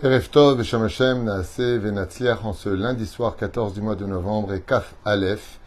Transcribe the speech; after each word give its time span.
Erev 0.00 0.30
Tov, 0.30 0.62
Shem 0.62 0.84
Hashem, 0.84 1.24
Naase, 1.24 1.58
Venatzliach, 1.58 2.44
en 2.44 2.52
ce 2.52 2.68
lundi 2.68 3.04
soir 3.04 3.34
14 3.34 3.74
du 3.74 3.80
mois 3.80 3.96
de 3.96 4.06
novembre 4.06 4.54
et 4.54 4.60
Kaf 4.60 4.94
Aleph 5.04 5.58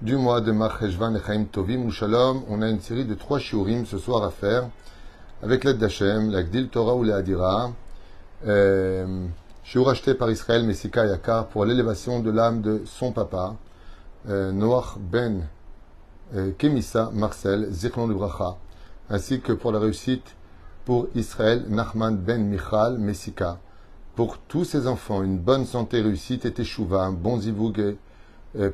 du 0.00 0.16
mois 0.16 0.40
de 0.40 0.52
Marcheshvan 0.52 1.16
et 1.16 1.20
Chaim 1.26 1.46
Tovim 1.50 1.90
Shalom. 1.90 2.44
On 2.48 2.62
a 2.62 2.68
une 2.68 2.78
série 2.78 3.04
de 3.04 3.14
trois 3.14 3.40
shiurim 3.40 3.84
ce 3.84 3.98
soir 3.98 4.22
à 4.22 4.30
faire 4.30 4.68
avec 5.42 5.64
l'aide 5.64 5.78
d'Hachem, 5.78 6.30
la 6.30 6.44
Gdil 6.44 6.68
Torah 6.68 6.94
ou 6.94 7.02
la 7.02 7.16
Hadira. 7.16 7.72
Euh, 8.46 9.26
shiur 9.64 9.90
acheté 9.90 10.14
par 10.14 10.30
Israël 10.30 10.62
Messika 10.64 11.04
Yakar 11.04 11.48
pour 11.48 11.64
l'élévation 11.64 12.20
de 12.20 12.30
l'âme 12.30 12.62
de 12.62 12.82
son 12.86 13.10
papa, 13.10 13.56
euh, 14.28 14.52
Noach 14.52 14.96
Ben 15.00 15.48
euh, 16.36 16.52
Kemissa 16.56 17.10
Marcel, 17.12 17.66
Zichlon 17.72 18.06
de 18.06 18.14
Bracha, 18.14 18.58
ainsi 19.10 19.40
que 19.40 19.52
pour 19.52 19.72
la 19.72 19.80
réussite 19.80 20.36
pour 20.84 21.08
Israël 21.16 21.64
Nachman 21.68 22.16
Ben 22.16 22.44
Michal 22.44 22.98
Messika 22.98 23.58
pour 24.14 24.38
tous 24.38 24.64
ses 24.64 24.86
enfants 24.86 25.22
une 25.22 25.38
bonne 25.38 25.64
santé, 25.64 26.02
réussite 26.02 26.44
et 26.44 26.52
teshuva, 26.52 27.02
un 27.02 27.12
bon 27.12 27.40
zivoug 27.40 27.96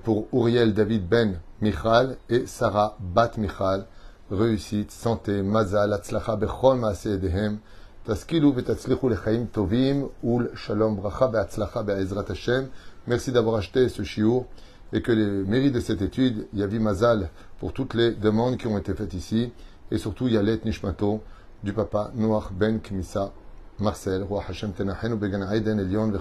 pour 0.03 0.27
Uriel 0.33 0.75
David 0.75 1.09
Ben 1.09 1.41
Michal 1.61 2.17
et 2.29 2.47
Sarah 2.47 2.97
Bat 2.99 3.33
Michal, 3.39 3.87
réussite, 4.31 4.91
santé, 4.91 5.43
mazal, 5.43 5.93
atzlacha 5.93 6.35
bechol 6.37 6.79
maase 6.79 7.07
edehem, 7.07 7.59
taskilu 8.05 8.53
vetatzlichu 8.53 9.09
lechaim 9.09 9.47
tovim, 9.47 10.09
ul 10.25 10.51
shalom 10.57 10.97
bracha 10.97 11.29
be'atzlacha 11.29 11.85
be'ezrat 11.85 12.29
Hashem. 12.29 12.69
Merci 13.07 13.31
d'avoir 13.31 13.57
acheté 13.57 13.89
ce 13.89 14.03
shiur 14.03 14.45
et 14.93 15.03
que 15.03 15.13
les 15.13 15.27
mérites 15.27 15.75
de 15.75 15.81
cette 15.81 16.03
étude, 16.03 16.49
Yavi 16.53 16.81
Mazal, 16.81 17.31
pour 17.61 17.73
toutes 17.73 17.95
les 17.95 18.11
demandes 18.11 18.57
qui 18.57 18.67
ont 18.67 18.77
été 18.77 18.93
faites 18.93 19.15
ici, 19.15 19.53
et 19.93 19.99
surtout 19.99 20.27
Yalet 20.27 20.61
Nishmato, 20.65 21.21
du 21.63 21.73
papa 21.73 22.11
Noach 22.17 22.53
Ben 22.53 22.81
Kmissa 22.81 23.33
Marcel, 23.81 24.25
roi 24.25 24.43
Hashem 24.49 24.73
Began 24.73 25.53
Aiden, 25.53 25.79
Elion. 25.79 26.13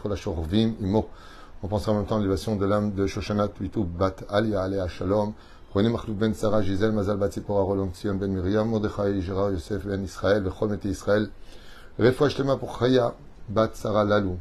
On 1.64 1.68
pensera 1.68 1.92
en 1.92 1.96
même 1.96 2.06
temps 2.06 2.18
à 2.18 2.20
l'élévation 2.20 2.56
de 2.56 2.66
l'âme 2.68 2.94
de 2.94 3.08
Shoshanat, 3.08 3.48
Pitou, 3.48 3.84
Bat, 3.84 4.18
Alia, 4.30 4.62
Alea, 4.62 4.88
Shalom, 4.88 5.34
René 5.74 5.90
Machlouk 5.90 6.16
Ben 6.16 6.36
Sarah, 6.36 6.62
Gisèle, 6.62 6.92
Mazal, 6.92 7.18
Batsipora, 7.18 7.64
Roland, 7.64 7.90
Sion, 7.96 8.14
Ben 8.14 8.28
Miriam, 8.28 8.70
Mordechai, 8.70 9.22
Gérard, 9.22 9.54
Yosef, 9.54 9.88
Ben 9.88 10.04
Israël, 10.04 10.44
Vechol 10.44 10.70
Mete 10.70 10.86
Israël, 10.86 11.32
Refoua 11.98 12.30
pour 12.60 12.78
Chaya, 12.78 13.16
Bat 13.50 13.72
Sarah 13.74 14.06
Lalou, 14.06 14.38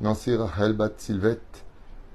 Nancy 0.00 0.36
Rachel, 0.36 0.74
Bat 0.74 0.92
Silvet, 0.98 1.40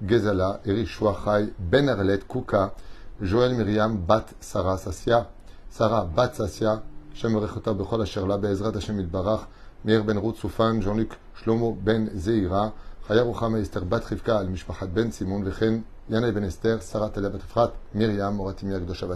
Gezala, 0.02 0.62
Eric 0.66 0.88
Chai, 0.88 1.50
Ben 1.60 1.90
Arlet, 1.90 2.20
Kuka, 2.26 2.76
Joël 3.22 3.56
Miriam, 3.56 3.98
Bat 3.98 4.28
Sarah 4.40 4.78
Sassia, 4.78 5.28
Sarah 5.70 6.06
Bat 6.06 6.36
Sassia, 6.36 6.82
Shem 7.14 7.34
Rechota, 7.34 7.74
Bechol 7.74 8.04
Asherla, 8.04 8.38
Be'ezrat 8.38 8.74
Hashem 8.74 9.02
Ilbarach, 9.02 9.48
Meir 9.86 10.04
ben 10.04 10.18
Ruth 10.18 10.36
Soufan, 10.36 10.82
Jean-Luc 10.82 11.14
Shlomo 11.36 11.72
ben 11.72 12.10
Zeira, 12.16 12.74
Chaya 13.08 13.24
Ruchama 13.24 13.60
Esther 13.60 13.86
Bat 13.86 14.04
Rivka, 14.06 14.38
al 14.40 14.50
Mishpachat 14.50 14.88
ben 14.88 15.10
Simon, 15.12 15.42
Vechen, 15.42 15.84
Yana 16.10 16.32
ben 16.32 16.44
Esther, 16.44 16.82
Sarah 16.82 17.10
Talia 17.10 17.30
Bat 17.30 17.74
Myriam, 17.94 18.36
Moratim 18.36 18.72
Yagdosha 18.72 19.08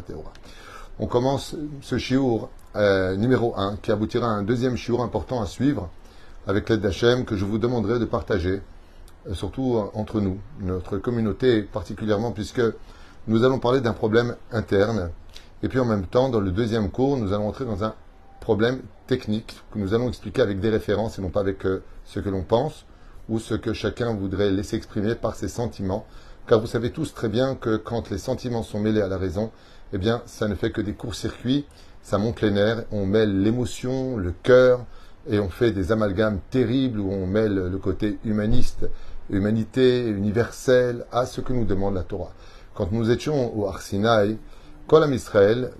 On 0.99 1.07
commence 1.07 1.55
ce 1.81 1.97
chiour 1.97 2.49
euh, 2.77 3.17
numéro 3.17 3.53
1 3.57 3.75
qui 3.81 3.91
aboutira 3.91 4.27
à 4.27 4.29
un 4.29 4.43
deuxième 4.43 4.77
chiour 4.77 5.03
important 5.03 5.41
à 5.41 5.47
suivre 5.47 5.89
avec 6.47 6.69
l'aide 6.69 6.79
d'Hachem 6.79 7.25
que 7.25 7.35
je 7.35 7.43
vous 7.43 7.57
demanderai 7.57 7.99
de 7.99 8.05
partager, 8.05 8.61
euh, 9.27 9.33
surtout 9.33 9.75
euh, 9.75 9.99
entre 9.99 10.21
nous, 10.21 10.39
notre 10.61 10.97
communauté 10.97 11.63
particulièrement, 11.63 12.31
puisque 12.31 12.61
nous 13.27 13.43
allons 13.43 13.59
parler 13.59 13.81
d'un 13.81 13.93
problème 13.93 14.37
interne. 14.51 15.11
Et 15.61 15.67
puis 15.67 15.79
en 15.79 15.85
même 15.85 16.05
temps, 16.05 16.29
dans 16.29 16.39
le 16.39 16.51
deuxième 16.51 16.89
cours, 16.89 17.17
nous 17.17 17.33
allons 17.33 17.49
entrer 17.49 17.65
dans 17.65 17.83
un 17.83 17.93
problème 18.39 18.81
technique 19.07 19.61
que 19.71 19.79
nous 19.79 19.93
allons 19.93 20.09
expliquer 20.09 20.41
avec 20.41 20.59
des 20.59 20.69
références 20.69 21.19
et 21.19 21.21
non 21.21 21.29
pas 21.29 21.41
avec 21.41 21.65
euh, 21.65 21.83
ce 22.05 22.19
que 22.19 22.29
l'on 22.29 22.43
pense 22.43 22.85
ou 23.29 23.39
ce 23.39 23.53
que 23.53 23.73
chacun 23.73 24.13
voudrait 24.13 24.51
laisser 24.51 24.75
exprimer 24.75 25.15
par 25.15 25.35
ses 25.35 25.47
sentiments. 25.47 26.05
Car 26.47 26.59
vous 26.59 26.67
savez 26.67 26.91
tous 26.91 27.13
très 27.13 27.29
bien 27.29 27.55
que 27.55 27.77
quand 27.77 28.09
les 28.09 28.17
sentiments 28.17 28.63
sont 28.63 28.79
mêlés 28.79 29.01
à 29.01 29.07
la 29.07 29.17
raison, 29.17 29.51
eh 29.93 29.97
bien, 29.97 30.21
ça 30.25 30.47
ne 30.47 30.55
fait 30.55 30.71
que 30.71 30.81
des 30.81 30.93
courts-circuits, 30.93 31.65
ça 32.01 32.17
monte 32.17 32.41
les 32.41 32.51
nerfs, 32.51 32.83
on 32.91 33.05
mêle 33.05 33.41
l'émotion, 33.41 34.17
le 34.17 34.33
cœur, 34.43 34.85
et 35.29 35.39
on 35.39 35.49
fait 35.49 35.71
des 35.71 35.91
amalgames 35.91 36.39
terribles 36.49 36.99
où 36.99 37.11
on 37.11 37.27
mêle 37.27 37.55
le 37.55 37.77
côté 37.77 38.17
humaniste, 38.25 38.89
humanité, 39.29 40.05
universelle, 40.05 41.05
à 41.11 41.25
ce 41.25 41.39
que 41.39 41.53
nous 41.53 41.63
demande 41.63 41.95
la 41.95 42.03
Torah. 42.03 42.33
Quand 42.73 42.91
nous 42.91 43.09
étions 43.09 43.57
au 43.57 43.67
Arsinaï, 43.67 44.37
Kolam 44.87 45.13
Israël, 45.13 45.71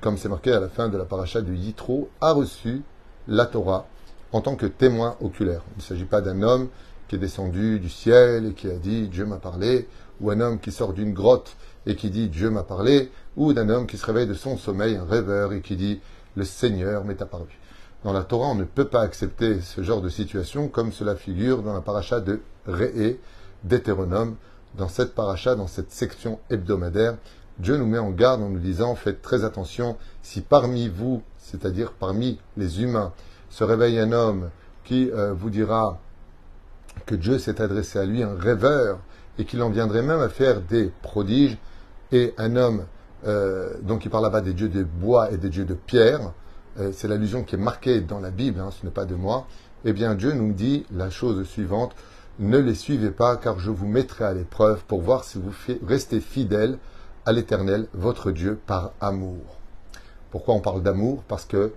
comme 0.00 0.18
c'est 0.18 0.28
marqué 0.28 0.52
à 0.52 0.60
la 0.60 0.68
fin 0.68 0.88
de 0.88 0.96
la 0.96 1.04
paracha 1.04 1.40
du 1.40 1.54
Yitro, 1.56 2.08
a 2.20 2.32
reçu 2.32 2.82
la 3.28 3.46
Torah 3.46 3.86
en 4.32 4.40
tant 4.40 4.56
que 4.56 4.66
témoin 4.66 5.16
oculaire. 5.20 5.62
Il 5.74 5.78
ne 5.78 5.82
s'agit 5.82 6.04
pas 6.04 6.20
d'un 6.20 6.42
homme 6.42 6.68
qui 7.08 7.16
est 7.16 7.18
descendu 7.18 7.78
du 7.78 7.88
ciel 7.88 8.46
et 8.46 8.52
qui 8.52 8.68
a 8.68 8.76
dit 8.76 9.08
Dieu 9.08 9.26
m'a 9.26 9.36
parlé, 9.36 9.88
ou 10.20 10.30
un 10.30 10.40
homme 10.40 10.58
qui 10.58 10.72
sort 10.72 10.92
d'une 10.92 11.12
grotte 11.12 11.56
et 11.86 11.96
qui 11.96 12.10
dit 12.10 12.28
Dieu 12.28 12.50
m'a 12.50 12.62
parlé, 12.62 13.10
ou 13.36 13.52
d'un 13.52 13.68
homme 13.68 13.86
qui 13.86 13.98
se 13.98 14.06
réveille 14.06 14.26
de 14.26 14.34
son 14.34 14.56
sommeil, 14.56 14.96
un 14.96 15.04
rêveur, 15.04 15.52
et 15.52 15.60
qui 15.60 15.76
dit 15.76 16.00
Le 16.36 16.44
Seigneur 16.44 17.04
m'est 17.04 17.20
apparu. 17.20 17.58
Dans 18.04 18.12
la 18.12 18.22
Torah, 18.22 18.48
on 18.48 18.54
ne 18.54 18.64
peut 18.64 18.86
pas 18.86 19.02
accepter 19.02 19.60
ce 19.60 19.82
genre 19.82 20.02
de 20.02 20.08
situation 20.08 20.68
comme 20.68 20.92
cela 20.92 21.16
figure 21.16 21.62
dans 21.62 21.72
la 21.72 21.80
paracha 21.80 22.20
de 22.20 22.40
Réé, 22.66 23.20
d'Hétéronome, 23.64 24.36
dans 24.76 24.88
cette 24.88 25.14
paracha, 25.14 25.54
dans 25.54 25.66
cette 25.66 25.92
section 25.92 26.38
hebdomadaire 26.50 27.16
Dieu 27.58 27.76
nous 27.76 27.86
met 27.86 27.98
en 27.98 28.10
garde 28.10 28.42
en 28.42 28.48
nous 28.48 28.58
disant 28.58 28.94
faites 28.94 29.22
très 29.22 29.44
attention 29.44 29.96
si 30.22 30.40
parmi 30.40 30.88
vous, 30.88 31.22
c'est-à-dire 31.38 31.92
parmi 31.92 32.38
les 32.56 32.82
humains, 32.82 33.12
se 33.50 33.62
réveille 33.62 33.98
un 33.98 34.12
homme 34.12 34.50
qui 34.82 35.10
euh, 35.10 35.32
vous 35.32 35.50
dira 35.50 36.00
que 37.06 37.14
Dieu 37.14 37.38
s'est 37.38 37.60
adressé 37.60 37.98
à 37.98 38.04
lui, 38.04 38.22
un 38.22 38.34
rêveur, 38.34 38.98
et 39.38 39.44
qu'il 39.44 39.62
en 39.62 39.70
viendrait 39.70 40.02
même 40.02 40.20
à 40.20 40.28
faire 40.28 40.60
des 40.60 40.92
prodiges, 41.02 41.58
et 42.12 42.34
un 42.38 42.56
homme, 42.56 42.84
euh, 43.26 43.74
donc 43.82 44.04
il 44.04 44.10
parle 44.10 44.24
là-bas 44.24 44.40
des 44.40 44.52
dieux 44.52 44.68
de 44.68 44.84
bois 44.84 45.32
et 45.32 45.36
des 45.36 45.48
dieux 45.48 45.64
de 45.64 45.74
pierre, 45.74 46.32
euh, 46.78 46.90
c'est 46.92 47.08
l'allusion 47.08 47.44
qui 47.44 47.54
est 47.54 47.58
marquée 47.58 48.00
dans 48.00 48.20
la 48.20 48.30
Bible, 48.30 48.60
hein, 48.60 48.70
ce 48.70 48.84
n'est 48.84 48.92
pas 48.92 49.04
de 49.04 49.14
moi, 49.14 49.46
eh 49.84 49.92
bien 49.92 50.14
Dieu 50.14 50.32
nous 50.32 50.52
dit 50.52 50.86
la 50.92 51.10
chose 51.10 51.46
suivante, 51.46 51.94
ne 52.38 52.58
les 52.58 52.74
suivez 52.74 53.10
pas 53.10 53.36
car 53.36 53.58
je 53.60 53.70
vous 53.70 53.86
mettrai 53.86 54.24
à 54.24 54.34
l'épreuve 54.34 54.82
pour 54.84 55.00
voir 55.02 55.24
si 55.24 55.38
vous 55.38 55.52
restez 55.86 56.20
fidèles 56.20 56.78
à 57.26 57.32
l'Éternel, 57.32 57.88
votre 57.94 58.30
Dieu, 58.30 58.58
par 58.66 58.92
amour. 59.00 59.58
Pourquoi 60.30 60.54
on 60.54 60.60
parle 60.60 60.82
d'amour? 60.82 61.22
Parce 61.28 61.44
que 61.44 61.72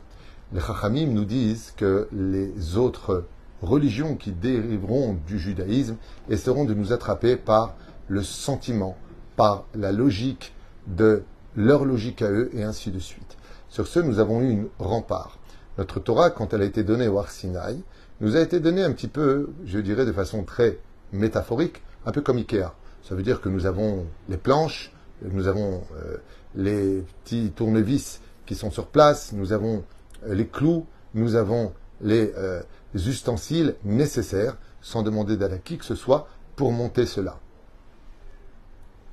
les 0.54 0.60
Chachamim 0.60 1.08
nous 1.08 1.26
disent 1.26 1.74
que 1.78 2.08
les 2.12 2.78
autres 2.78 3.26
religions 3.62 4.16
qui 4.16 4.32
dériveront 4.32 5.18
du 5.26 5.40
judaïsme 5.40 5.96
essaieront 6.30 6.66
de 6.66 6.74
nous 6.74 6.94
attraper 6.94 7.36
par 7.36 7.76
le 8.08 8.24
sentiment, 8.24 8.98
par 9.36 9.66
la 9.76 9.92
logique 9.92 10.54
de 10.88 11.24
leur 11.56 11.86
logique 11.86 12.22
à 12.22 12.30
eux, 12.30 12.50
et 12.54 12.64
ainsi 12.64 12.92
de 12.92 13.00
suite. 13.00 13.38
Sur 13.70 13.88
ce, 13.88 14.00
nous 14.00 14.20
avons 14.20 14.42
eu 14.42 14.50
une 14.50 14.68
rempart. 14.80 15.38
Notre 15.78 16.00
Torah, 16.00 16.30
quand 16.30 16.54
elle 16.54 16.62
a 16.62 16.66
été 16.66 16.84
donnée 16.84 17.08
au 17.08 17.20
Arsinaï, 17.20 17.82
nous 18.22 18.36
a 18.36 18.42
été 18.42 18.60
donnée 18.60 18.84
un 18.84 18.92
petit 18.92 19.08
peu, 19.08 19.50
je 19.66 19.80
dirais 19.80 20.06
de 20.06 20.12
façon 20.12 20.44
très 20.44 20.80
métaphorique, 21.12 21.82
un 22.06 22.12
peu 22.12 22.22
comme 22.22 22.38
Ikea. 22.38 22.74
Ça 23.04 23.16
veut 23.16 23.24
dire 23.24 23.42
que 23.42 23.50
nous 23.50 23.66
avons 23.66 24.06
les 24.30 24.38
planches, 24.38 24.92
nous 25.22 25.48
avons 25.48 25.84
euh, 25.96 26.18
les 26.56 27.04
petits 27.24 27.52
tournevis 27.52 28.22
qui 28.46 28.56
sont 28.56 28.72
sur 28.72 28.88
place, 28.88 29.34
nous 29.34 29.54
avons 29.54 29.84
euh, 30.26 30.34
les 30.34 30.48
clous, 30.48 30.86
nous 31.14 31.36
avons 31.36 31.74
les, 32.02 32.34
euh, 32.38 32.62
ustensiles 32.94 33.76
nécessaires, 33.84 34.58
sans 34.82 35.04
demander 35.04 35.38
d'aide 35.38 35.54
à 35.54 35.58
qui 35.58 35.78
que 35.78 35.86
ce 35.86 35.96
soit, 35.96 36.28
pour 36.56 36.72
monter 36.72 37.06
cela. 37.06 37.40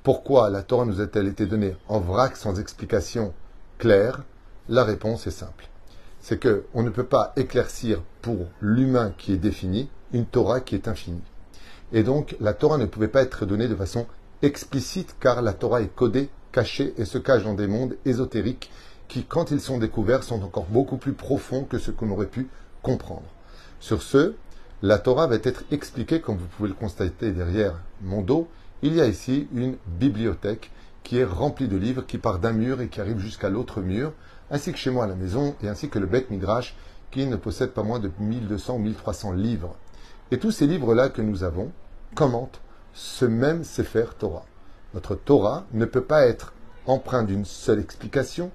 Pourquoi 0.03 0.49
la 0.49 0.63
Torah 0.63 0.85
nous 0.85 1.01
a-t-elle 1.01 1.27
été 1.27 1.45
donnée 1.45 1.75
en 1.87 1.99
vrac 1.99 2.37
sans 2.37 2.59
explication 2.59 3.33
claire? 3.77 4.23
La 4.69 4.83
réponse 4.83 5.27
est 5.27 5.31
simple. 5.31 5.67
C'est 6.21 6.39
que 6.39 6.65
on 6.73 6.83
ne 6.83 6.89
peut 6.89 7.05
pas 7.05 7.33
éclaircir 7.35 8.01
pour 8.21 8.47
l'humain 8.61 9.13
qui 9.17 9.33
est 9.33 9.37
défini 9.37 9.89
une 10.13 10.25
Torah 10.25 10.61
qui 10.61 10.75
est 10.75 10.87
infinie. 10.87 11.21
Et 11.91 12.03
donc 12.03 12.35
la 12.39 12.53
Torah 12.53 12.77
ne 12.77 12.85
pouvait 12.85 13.07
pas 13.07 13.21
être 13.21 13.45
donnée 13.45 13.67
de 13.67 13.75
façon 13.75 14.07
explicite 14.41 15.15
car 15.19 15.41
la 15.41 15.53
Torah 15.53 15.81
est 15.81 15.93
codée, 15.93 16.29
cachée 16.51 16.93
et 16.97 17.05
se 17.05 17.17
cache 17.17 17.43
dans 17.43 17.53
des 17.53 17.67
mondes 17.67 17.95
ésotériques 18.05 18.71
qui, 19.07 19.23
quand 19.23 19.51
ils 19.51 19.61
sont 19.61 19.77
découverts, 19.77 20.23
sont 20.23 20.43
encore 20.43 20.65
beaucoup 20.65 20.97
plus 20.97 21.13
profonds 21.13 21.63
que 21.63 21.77
ce 21.77 21.91
qu'on 21.91 22.09
aurait 22.11 22.25
pu 22.27 22.47
comprendre. 22.81 23.27
Sur 23.79 24.01
ce, 24.01 24.33
la 24.81 24.97
Torah 24.97 25.27
va 25.27 25.35
être 25.35 25.63
expliquée, 25.71 26.21
comme 26.21 26.37
vous 26.37 26.47
pouvez 26.47 26.69
le 26.69 26.75
constater 26.75 27.31
derrière 27.31 27.79
mon 28.01 28.21
dos. 28.21 28.47
Il 28.81 28.95
y 28.95 29.01
a 29.01 29.07
ici 29.07 29.47
une 29.53 29.77
bibliothèque 29.87 30.71
qui 31.03 31.17
est 31.19 31.23
remplie 31.23 31.67
de 31.67 31.77
livres 31.77 32.05
qui 32.05 32.17
part 32.17 32.39
d'un 32.39 32.51
mur 32.51 32.81
et 32.81 32.87
qui 32.87 32.99
arrive 32.99 33.19
jusqu'à 33.19 33.49
l'autre 33.49 33.81
mur, 33.81 34.11
ainsi 34.51 34.71
que 34.71 34.77
chez 34.77 34.91
moi 34.91 35.05
à 35.05 35.07
la 35.07 35.15
maison, 35.15 35.55
et 35.61 35.67
ainsi 35.67 35.89
que 35.89 35.99
le 35.99 36.07
Beth 36.07 36.29
Midrash 36.29 36.75
qui 37.11 37.25
ne 37.25 37.35
possède 37.35 37.71
pas 37.71 37.83
moins 37.83 37.99
de 37.99 38.11
1200 38.19 38.75
ou 38.75 38.79
1300 38.79 39.31
livres. 39.33 39.75
Et 40.31 40.39
tous 40.39 40.51
ces 40.51 40.67
livres-là 40.67 41.09
que 41.09 41.21
nous 41.21 41.43
avons 41.43 41.71
commentent 42.15 42.59
ce 42.95 43.25
même 43.25 43.65
Sefer 43.65 44.05
Torah. 44.17 44.45
Notre 44.93 45.15
Torah 45.15 45.65
ne 45.73 45.85
peut 45.85 46.03
pas 46.03 46.25
être 46.25 46.53
empreinte 46.87 47.27
d'une 47.27 47.45
seule 47.45 47.79
explication 47.79 48.51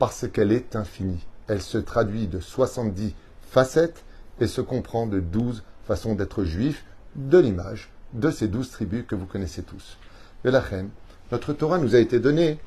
parce 0.00 0.26
qu'elle 0.28 0.50
est 0.50 0.74
infinie. 0.74 1.24
Elle 1.46 1.62
se 1.62 1.78
traduit 1.78 2.26
de 2.26 2.40
70 2.40 3.14
facettes 3.42 4.04
et 4.40 4.48
se 4.48 4.60
comprend 4.60 5.06
de 5.06 5.20
12 5.20 5.62
façon 5.86 6.16
d'être 6.16 6.42
juif, 6.42 6.84
de 7.14 7.38
l'image 7.38 7.92
de 8.14 8.30
ces 8.30 8.48
douze 8.48 8.70
tribus 8.70 9.04
que 9.06 9.14
vous 9.14 9.26
connaissez 9.26 9.62
tous. 9.62 9.96
Et 10.44 10.50
la 10.50 10.60
reine, 10.60 10.90
notre 11.30 11.52
Torah 11.52 11.78
nous 11.78 11.94
a 11.94 11.98
été 11.98 12.18
donnée 12.18 12.58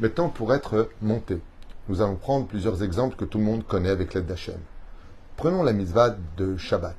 maintenant 0.00 0.28
pour 0.28 0.52
être 0.52 0.90
montée. 1.00 1.40
Nous 1.88 2.02
allons 2.02 2.16
prendre 2.16 2.46
plusieurs 2.46 2.82
exemples 2.82 3.16
que 3.16 3.24
tout 3.24 3.38
le 3.38 3.44
monde 3.44 3.66
connaît 3.66 3.90
avec 3.90 4.12
l'aide 4.12 4.26
d'Hachem. 4.26 4.60
Prenons 5.36 5.62
la 5.62 5.72
mitzvah 5.72 6.16
de 6.36 6.56
Shabbat. 6.56 6.96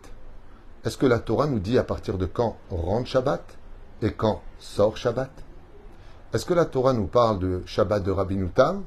Est-ce 0.84 0.98
que 0.98 1.06
la 1.06 1.20
Torah 1.20 1.48
nous 1.48 1.60
dit 1.60 1.78
à 1.78 1.84
partir 1.84 2.18
de 2.18 2.26
quand 2.26 2.58
rentre 2.70 3.10
Shabbat? 3.10 3.44
Et 4.02 4.12
quand 4.12 4.42
sort 4.60 4.98
Shabbat? 4.98 5.32
Est-ce 6.34 6.46
que 6.46 6.54
la 6.54 6.66
Torah 6.66 6.94
nous 6.94 7.08
parle 7.08 7.40
de 7.40 7.62
Shabbat 7.66 8.04
de 8.04 8.12
Rabbi 8.12 8.38
Tam 8.54 8.84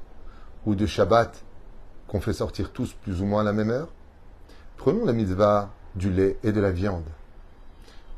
ou 0.67 0.75
de 0.75 0.87
Shabbat 0.87 1.43
qu'on 2.07 2.21
fait 2.21 2.33
sortir 2.33 2.73
tous 2.73 2.93
plus 2.93 3.23
ou 3.23 3.27
moins 3.27 3.41
à 3.41 3.45
la 3.45 3.53
même 3.53 3.71
heure? 3.71 3.89
Prenons 4.77 5.05
la 5.05 5.13
mitzvah 5.13 5.71
du 5.95 6.11
lait 6.13 6.39
et 6.43 6.53
de 6.53 6.61
la 6.61 6.71
viande. 6.71 7.05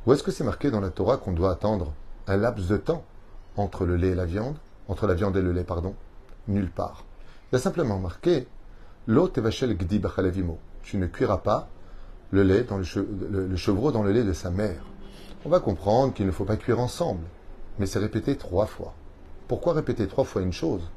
Où 0.07 0.13
est-ce 0.13 0.23
que 0.23 0.31
c'est 0.31 0.45
marqué 0.45 0.71
dans 0.71 0.81
la 0.81 0.91
Torah 0.91 1.17
qu'on 1.17 1.33
doit 1.33 1.53
attendre 1.53 1.93
un 2.27 2.37
laps 2.37 2.69
de 2.69 2.77
temps 2.77 3.05
entre 3.57 3.85
le 3.85 3.97
lait 3.97 4.11
et 4.11 4.15
la 4.15 4.27
viande 4.27 4.57
Entre 4.89 5.07
la 5.07 5.15
viande 5.15 5.37
et 5.37 5.43
le 5.43 5.53
lait, 5.53 5.65
pardon? 5.65 5.95
Nulle 6.49 6.71
part. 6.71 7.05
Il 7.51 7.57
y 7.57 7.59
a 7.59 7.61
simplement 7.61 7.99
marqué 7.99 8.47
L'eau 9.07 9.29
tevachel 9.29 9.77
gdi 9.77 10.01
Tu 10.83 10.99
ne 10.99 11.07
cuiras 11.07 11.39
pas 11.39 11.69
le 12.31 12.43
lait 12.43 12.63
dans 12.63 12.79
le, 12.79 13.57
chevreau 13.57 13.93
dans 13.93 14.03
le 14.03 14.13
lait 14.13 14.25
de 14.25 14.33
sa 14.33 14.51
mère. 14.51 14.83
On 15.43 15.49
va 15.49 15.61
comprendre 15.61 16.13
qu'il 16.13 16.27
ne 16.27 16.33
faut 16.33 16.45
pas 16.45 16.59
cuire 16.59 16.81
ensemble, 16.81 17.25
mais 17.79 17.87
c'est 17.87 17.99
répété 17.99 18.37
trois 18.37 18.67
fois. 18.67 18.93
Pourquoi 19.49 19.73
répéter 19.73 20.07
trois 20.07 20.25
fois 20.25 20.43
une 20.43 20.53
chose 20.53 20.91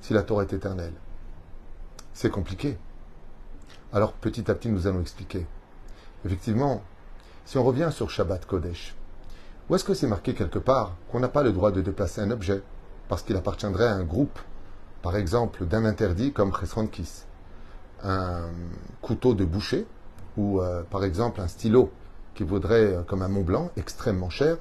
si 0.00 0.14
la 0.14 0.22
Torah 0.22 0.44
est 0.44 0.52
éternelle? 0.54 0.94
C'est 2.14 2.30
compliqué. 2.30 2.78
Alors 3.92 4.14
petit 4.14 4.50
à 4.50 4.54
petit, 4.54 4.70
nous 4.70 4.86
allons 4.86 5.02
expliquer. 5.02 5.46
Effectivement, 6.24 6.82
si 7.44 7.58
on 7.58 7.64
revient 7.64 7.90
sur 7.92 8.08
Shabbat 8.08 8.46
Kodesh, 8.46 8.96
où 9.68 9.74
est-ce 9.74 9.84
que 9.84 9.92
c'est 9.92 10.06
marqué 10.06 10.32
quelque 10.32 10.58
part 10.58 10.96
qu'on 11.10 11.20
n'a 11.20 11.28
pas 11.28 11.42
le 11.42 11.52
droit 11.52 11.70
de 11.70 11.82
déplacer 11.82 12.22
un 12.22 12.30
objet 12.30 12.62
parce 13.08 13.22
qu'il 13.22 13.36
appartiendrait 13.36 13.88
à 13.88 13.94
un 13.94 14.04
groupe, 14.04 14.38
par 15.02 15.16
exemple 15.16 15.66
d'un 15.66 15.84
interdit 15.84 16.32
comme 16.32 16.54
Chesron 16.58 16.86
Kiss 16.86 17.26
Un 18.02 18.48
couteau 19.02 19.34
de 19.34 19.44
boucher 19.44 19.86
ou 20.38 20.62
euh, 20.62 20.82
par 20.82 21.04
exemple 21.04 21.42
un 21.42 21.48
stylo 21.48 21.92
qui 22.34 22.44
vaudrait 22.44 22.94
euh, 22.94 23.02
comme 23.02 23.22
un 23.22 23.28
Mont 23.28 23.42
Blanc 23.42 23.70
extrêmement 23.76 24.30
cher, 24.30 24.56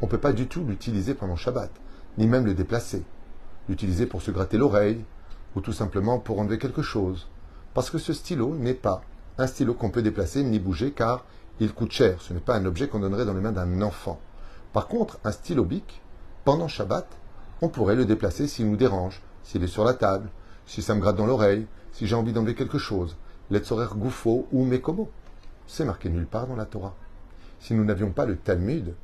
on 0.00 0.06
ne 0.06 0.10
peut 0.10 0.18
pas 0.18 0.32
du 0.32 0.46
tout 0.46 0.64
l'utiliser 0.64 1.14
pendant 1.14 1.36
Shabbat, 1.36 1.70
ni 2.18 2.26
même 2.26 2.46
le 2.46 2.54
déplacer. 2.54 3.02
L'utiliser 3.68 4.06
pour 4.06 4.22
se 4.22 4.30
gratter 4.30 4.58
l'oreille 4.58 5.04
ou 5.54 5.60
tout 5.60 5.72
simplement 5.72 6.18
pour 6.18 6.38
enlever 6.38 6.58
quelque 6.58 6.82
chose. 6.82 7.28
Parce 7.74 7.90
que 7.90 7.98
ce 7.98 8.12
stylo 8.12 8.54
n'est 8.54 8.74
pas 8.74 9.02
un 9.38 9.46
stylo 9.46 9.74
qu'on 9.74 9.90
peut 9.90 10.02
déplacer 10.02 10.42
ni 10.44 10.58
bouger 10.58 10.92
car 10.92 11.24
il 11.60 11.72
coûte 11.72 11.92
cher. 11.92 12.20
Ce 12.20 12.32
n'est 12.32 12.40
pas 12.40 12.56
un 12.56 12.64
objet 12.66 12.88
qu'on 12.88 13.00
donnerait 13.00 13.24
dans 13.24 13.34
les 13.34 13.40
mains 13.40 13.52
d'un 13.52 13.82
enfant. 13.82 14.20
Par 14.72 14.88
contre, 14.88 15.18
un 15.24 15.32
stylo 15.32 15.64
bic, 15.64 16.02
pendant 16.44 16.68
Shabbat, 16.68 17.06
on 17.62 17.68
pourrait 17.68 17.96
le 17.96 18.04
déplacer 18.04 18.46
s'il 18.46 18.70
nous 18.70 18.76
dérange, 18.76 19.22
s'il 19.42 19.64
est 19.64 19.68
sur 19.68 19.84
la 19.84 19.94
table, 19.94 20.28
si 20.66 20.82
ça 20.82 20.94
me 20.94 21.00
gratte 21.00 21.16
dans 21.16 21.26
l'oreille, 21.26 21.66
si 21.92 22.06
j'ai 22.06 22.14
envie 22.14 22.32
d'enlever 22.32 22.54
quelque 22.54 22.78
chose. 22.78 23.16
L'Etzorer 23.50 23.88
Goufo 23.94 24.46
ou 24.52 24.64
Mekomo. 24.64 25.10
C'est 25.66 25.84
marqué 25.84 26.10
nulle 26.10 26.26
part 26.26 26.46
dans 26.46 26.56
la 26.56 26.66
Torah. 26.66 26.94
Si 27.60 27.74
nous 27.74 27.84
n'avions 27.84 28.10
pas 28.10 28.26
le 28.26 28.36
Talmud, 28.36 28.94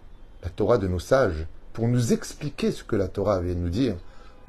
la 0.42 0.50
Torah 0.50 0.78
de 0.78 0.88
nos 0.88 0.98
sages, 0.98 1.46
pour 1.72 1.86
nous 1.88 2.12
expliquer 2.12 2.70
ce 2.70 2.84
que 2.84 2.96
la 2.96 3.08
Torah 3.08 3.36
à 3.36 3.40
nous 3.40 3.70
dire, 3.70 3.96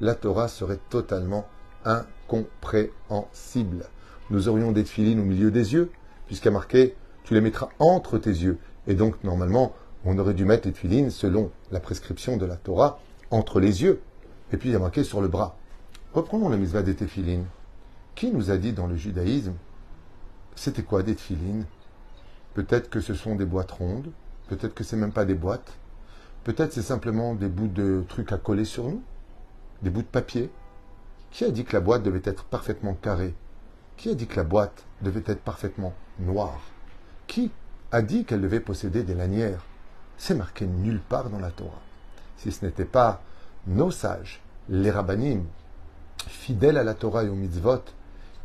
la 0.00 0.14
Torah 0.14 0.48
serait 0.48 0.80
totalement 0.90 1.46
incompréhensible. 1.84 3.84
Nous 4.30 4.48
aurions 4.48 4.72
des 4.72 4.84
filines 4.84 5.20
au 5.20 5.24
milieu 5.24 5.50
des 5.50 5.74
yeux, 5.74 5.90
puisqu'il 6.26 6.48
y 6.48 6.52
marqué 6.52 6.94
tu 7.24 7.34
les 7.34 7.40
mettras 7.40 7.70
entre 7.78 8.18
tes 8.18 8.30
yeux. 8.30 8.58
Et 8.86 8.94
donc, 8.94 9.24
normalement, 9.24 9.74
on 10.04 10.18
aurait 10.18 10.34
dû 10.34 10.44
mettre 10.44 10.68
les 10.68 10.74
tuilines, 10.74 11.10
selon 11.10 11.50
la 11.72 11.80
prescription 11.80 12.36
de 12.36 12.44
la 12.44 12.56
Torah, 12.56 13.00
entre 13.30 13.60
les 13.60 13.82
yeux. 13.82 14.02
Et 14.52 14.58
puis, 14.58 14.68
il 14.68 14.72
y 14.72 14.76
a 14.76 14.80
marqué 14.80 15.04
sur 15.04 15.22
le 15.22 15.28
bras. 15.28 15.56
Reprenons 16.12 16.50
la 16.50 16.58
misva 16.58 16.82
des 16.82 16.94
téphilines. 16.94 17.46
Qui 18.14 18.30
nous 18.30 18.50
a 18.50 18.58
dit 18.58 18.72
dans 18.72 18.86
le 18.86 18.96
judaïsme, 18.96 19.54
c'était 20.54 20.82
quoi 20.82 21.02
des 21.02 21.14
téphilines 21.14 21.64
Peut-être 22.54 22.88
que 22.88 23.00
ce 23.00 23.14
sont 23.14 23.34
des 23.34 23.44
boîtes 23.44 23.72
rondes, 23.72 24.10
peut-être 24.48 24.74
que 24.74 24.84
c'est 24.84 24.96
même 24.96 25.12
pas 25.12 25.24
des 25.24 25.34
boîtes, 25.34 25.72
peut-être 26.44 26.72
c'est 26.72 26.82
simplement 26.82 27.34
des 27.34 27.48
bouts 27.48 27.68
de 27.68 28.04
trucs 28.08 28.32
à 28.32 28.38
coller 28.38 28.64
sur 28.64 28.84
nous, 28.84 29.02
des 29.82 29.90
bouts 29.90 30.02
de 30.02 30.06
papier. 30.06 30.50
Qui 31.30 31.44
a 31.44 31.50
dit 31.50 31.64
que 31.64 31.72
la 31.72 31.80
boîte 31.80 32.04
devait 32.04 32.22
être 32.24 32.44
parfaitement 32.44 32.94
carrée? 32.94 33.34
Qui 33.96 34.10
a 34.10 34.14
dit 34.14 34.28
que 34.28 34.36
la 34.36 34.44
boîte 34.44 34.84
devait 35.02 35.24
être 35.26 35.40
parfaitement 35.40 35.94
noire? 36.20 36.60
Qui 37.26 37.50
a 37.90 38.02
dit 38.02 38.24
qu'elle 38.24 38.40
devait 38.40 38.60
posséder 38.60 39.02
des 39.02 39.14
lanières? 39.14 39.64
C'est 40.16 40.36
marqué 40.36 40.64
nulle 40.66 41.00
part 41.00 41.30
dans 41.30 41.40
la 41.40 41.50
Torah. 41.50 41.82
Si 42.36 42.52
ce 42.52 42.64
n'était 42.64 42.84
pas 42.84 43.20
nos 43.66 43.90
sages, 43.90 44.40
les 44.68 44.92
rabbinim, 44.92 45.44
fidèles 46.28 46.78
à 46.78 46.84
la 46.84 46.94
Torah 46.94 47.24
et 47.24 47.28
aux 47.28 47.34
mitzvot, 47.34 47.82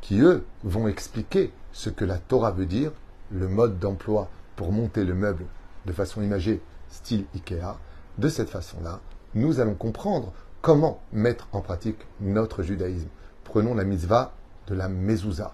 qui 0.01 0.19
eux 0.21 0.45
vont 0.63 0.88
expliquer 0.88 1.53
ce 1.71 1.89
que 1.89 2.05
la 2.05 2.17
Torah 2.17 2.51
veut 2.51 2.65
dire, 2.65 2.91
le 3.31 3.47
mode 3.47 3.79
d'emploi 3.79 4.29
pour 4.55 4.71
monter 4.71 5.03
le 5.03 5.13
meuble 5.13 5.45
de 5.85 5.93
façon 5.93 6.21
imagée, 6.21 6.61
style 6.89 7.25
Ikea, 7.35 7.77
de 8.17 8.29
cette 8.29 8.49
façon-là, 8.49 8.99
nous 9.35 9.59
allons 9.59 9.75
comprendre 9.75 10.33
comment 10.61 11.01
mettre 11.13 11.47
en 11.51 11.61
pratique 11.61 12.05
notre 12.19 12.63
judaïsme. 12.63 13.07
Prenons 13.43 13.75
la 13.75 13.83
mitzvah 13.83 14.33
de 14.67 14.75
la 14.75 14.89
mezouza. 14.89 15.53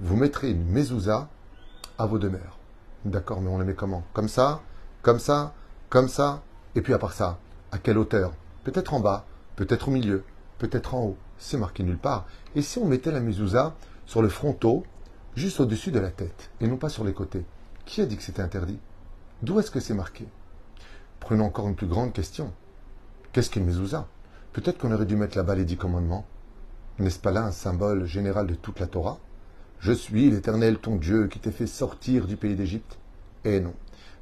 Vous 0.00 0.16
mettrez 0.16 0.50
une 0.50 0.64
mezouza 0.64 1.28
à 1.98 2.06
vos 2.06 2.18
demeures. 2.18 2.58
D'accord, 3.04 3.40
mais 3.40 3.50
on 3.50 3.58
le 3.58 3.64
met 3.64 3.74
comment? 3.74 4.04
Comme 4.12 4.28
ça 4.28 4.60
Comme 5.02 5.18
ça 5.18 5.54
Comme 5.88 6.08
ça 6.08 6.42
Et 6.74 6.82
puis 6.82 6.94
à 6.94 6.98
part 6.98 7.12
ça, 7.12 7.38
à 7.72 7.78
quelle 7.78 7.98
hauteur? 7.98 8.32
Peut-être 8.64 8.94
en 8.94 9.00
bas, 9.00 9.24
peut-être 9.56 9.88
au 9.88 9.90
milieu, 9.90 10.24
peut-être 10.58 10.94
en 10.94 11.04
haut. 11.04 11.16
C'est 11.38 11.58
marqué 11.58 11.82
nulle 11.82 11.98
part. 11.98 12.26
Et 12.54 12.62
si 12.62 12.78
on 12.78 12.86
mettait 12.86 13.10
la 13.10 13.20
mezouza 13.20 13.74
sur 14.06 14.22
le 14.22 14.28
fronteau, 14.28 14.84
juste 15.34 15.60
au-dessus 15.60 15.90
de 15.90 15.98
la 15.98 16.10
tête, 16.10 16.50
et 16.60 16.66
non 16.66 16.76
pas 16.76 16.88
sur 16.88 17.04
les 17.04 17.14
côtés 17.14 17.44
Qui 17.86 18.00
a 18.00 18.06
dit 18.06 18.16
que 18.16 18.22
c'était 18.22 18.42
interdit? 18.42 18.78
D'où 19.42 19.58
est-ce 19.58 19.70
que 19.70 19.80
c'est 19.80 19.94
marqué? 19.94 20.26
Prenons 21.20 21.46
encore 21.46 21.68
une 21.68 21.74
plus 21.74 21.86
grande 21.86 22.12
question. 22.12 22.52
Qu'est-ce 23.32 23.50
qu'une 23.50 23.64
mezouza? 23.64 24.08
Peut-être 24.52 24.78
qu'on 24.78 24.92
aurait 24.92 25.06
dû 25.06 25.16
mettre 25.16 25.36
là-bas 25.36 25.54
les 25.54 25.64
dix 25.64 25.76
commandements. 25.76 26.26
N'est-ce 26.98 27.18
pas 27.18 27.30
là 27.30 27.44
un 27.44 27.52
symbole 27.52 28.04
général 28.04 28.46
de 28.46 28.54
toute 28.54 28.80
la 28.80 28.86
Torah? 28.86 29.18
Je 29.80 29.92
suis 29.92 30.30
l'Éternel 30.30 30.78
ton 30.78 30.96
Dieu 30.96 31.26
qui 31.28 31.38
t'ai 31.38 31.50
fait 31.50 31.66
sortir 31.66 32.26
du 32.26 32.36
pays 32.36 32.54
d'Égypte. 32.54 32.98
Et 33.44 33.60
non. 33.60 33.74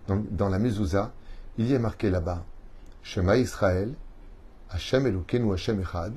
Dans, 0.08 0.48
la 0.48 0.58
Mezouza, 0.58 1.12
il 1.58 1.66
y 1.66 1.74
est 1.74 1.78
marqué 1.78 2.10
là-bas 2.10 2.44
Shema 3.02 3.36
Israël, 3.36 3.94
Hashem 4.70 5.06
Elokeinu 5.06 5.52
Hashem 5.52 5.80
Echad, 5.80 6.12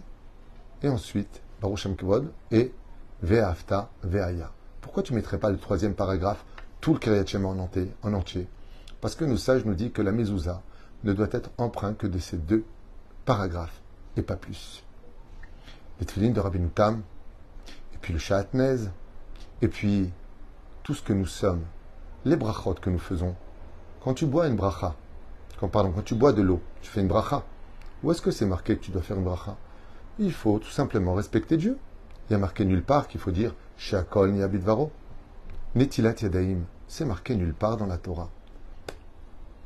et 0.81 0.89
ensuite 0.89 1.41
Baruch 1.62 1.88
Kevod 1.97 2.31
et 2.51 2.73
Ve'afta 3.21 3.89
Ve'aya. 4.03 4.51
Pourquoi 4.83 5.01
tu 5.01 5.13
ne 5.13 5.17
mettrais 5.17 5.39
pas 5.39 5.49
le 5.49 5.57
troisième 5.57 5.95
paragraphe, 5.95 6.43
tout 6.81 6.93
le 6.93 6.99
Kriyat 6.99 7.23
en 7.39 7.57
entier, 7.57 7.89
en 8.03 8.13
entier? 8.13 8.47
Parce 8.99 9.15
que 9.15 9.23
nos 9.23 9.37
sages 9.37 9.63
nous 9.65 9.73
disent 9.73 9.93
que 9.93 10.01
la 10.01 10.11
Mezouza 10.11 10.61
ne 11.05 11.13
doit 11.13 11.29
être 11.31 11.51
empreinte 11.57 11.97
que 11.97 12.05
de 12.05 12.19
ces 12.19 12.37
deux 12.37 12.65
paragraphes, 13.23 13.81
et 14.17 14.21
pas 14.21 14.35
plus. 14.35 14.83
Les 15.99 16.05
Tfilin 16.05 16.31
de 16.31 16.39
Rabbi 16.39 16.59
Tam, 16.75 17.01
et 17.93 17.97
puis 18.01 18.11
le 18.11 18.19
Shahatnez, 18.19 18.89
et 19.61 19.69
puis, 19.69 20.11
tout 20.83 20.93
ce 20.93 21.01
que 21.01 21.13
nous 21.13 21.25
sommes, 21.25 21.63
les 22.25 22.35
brachot 22.35 22.73
que 22.73 22.89
nous 22.89 22.99
faisons. 22.99 23.35
Quand 24.03 24.13
tu 24.13 24.25
bois 24.25 24.47
une 24.47 24.57
bracha, 24.57 24.95
quand, 25.61 25.69
pardon, 25.69 25.93
quand 25.95 26.03
tu 26.03 26.15
bois 26.15 26.33
de 26.33 26.41
l'eau, 26.41 26.61
tu 26.81 26.91
fais 26.91 26.99
une 26.99 27.07
bracha. 27.07 27.45
Où 28.03 28.11
est-ce 28.11 28.21
que 28.21 28.31
c'est 28.31 28.45
marqué 28.45 28.75
que 28.75 28.83
tu 28.83 28.91
dois 28.91 29.01
faire 29.01 29.15
une 29.15 29.23
bracha? 29.23 29.55
Il 30.19 30.33
faut 30.33 30.59
tout 30.59 30.69
simplement 30.69 31.13
respecter 31.13 31.55
Dieu. 31.55 31.77
Il 32.29 32.33
y 32.33 32.35
a 32.35 32.39
marqué 32.39 32.65
nulle 32.65 32.83
part 32.83 33.07
qu'il 33.07 33.21
faut 33.21 33.31
dire 33.31 33.55
Sheakol 33.77 34.31
ni 34.31 34.41
abidvaro? 34.41 34.91
Netilat 35.75 36.15
yadaim. 36.21 36.59
C'est 36.87 37.05
marqué 37.05 37.35
nulle 37.35 37.53
part 37.53 37.77
dans 37.77 37.87
la 37.87 37.97
Torah. 37.97 38.29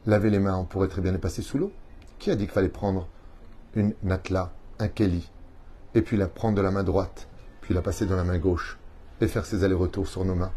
Laver 0.05 0.29
les 0.29 0.39
mains, 0.39 0.55
on 0.55 0.65
pourrait 0.65 0.87
très 0.87 1.01
bien 1.01 1.11
les 1.11 1.17
passer 1.17 1.41
sous 1.41 1.57
l'eau. 1.57 1.71
Qui 2.19 2.31
a 2.31 2.35
dit 2.35 2.45
qu'il 2.45 2.53
fallait 2.53 2.69
prendre 2.69 3.07
une 3.75 3.93
natla, 4.03 4.51
un 4.79 4.87
keli, 4.87 5.29
et 5.93 6.01
puis 6.01 6.17
la 6.17 6.27
prendre 6.27 6.55
de 6.55 6.61
la 6.61 6.71
main 6.71 6.83
droite, 6.83 7.27
puis 7.61 7.73
la 7.73 7.81
passer 7.81 8.05
dans 8.05 8.15
la 8.15 8.23
main 8.23 8.37
gauche 8.37 8.77
et 9.19 9.27
faire 9.27 9.45
ses 9.45 9.63
allers-retours 9.63 10.07
sur 10.07 10.23
nos 10.25 10.35
mains? 10.35 10.53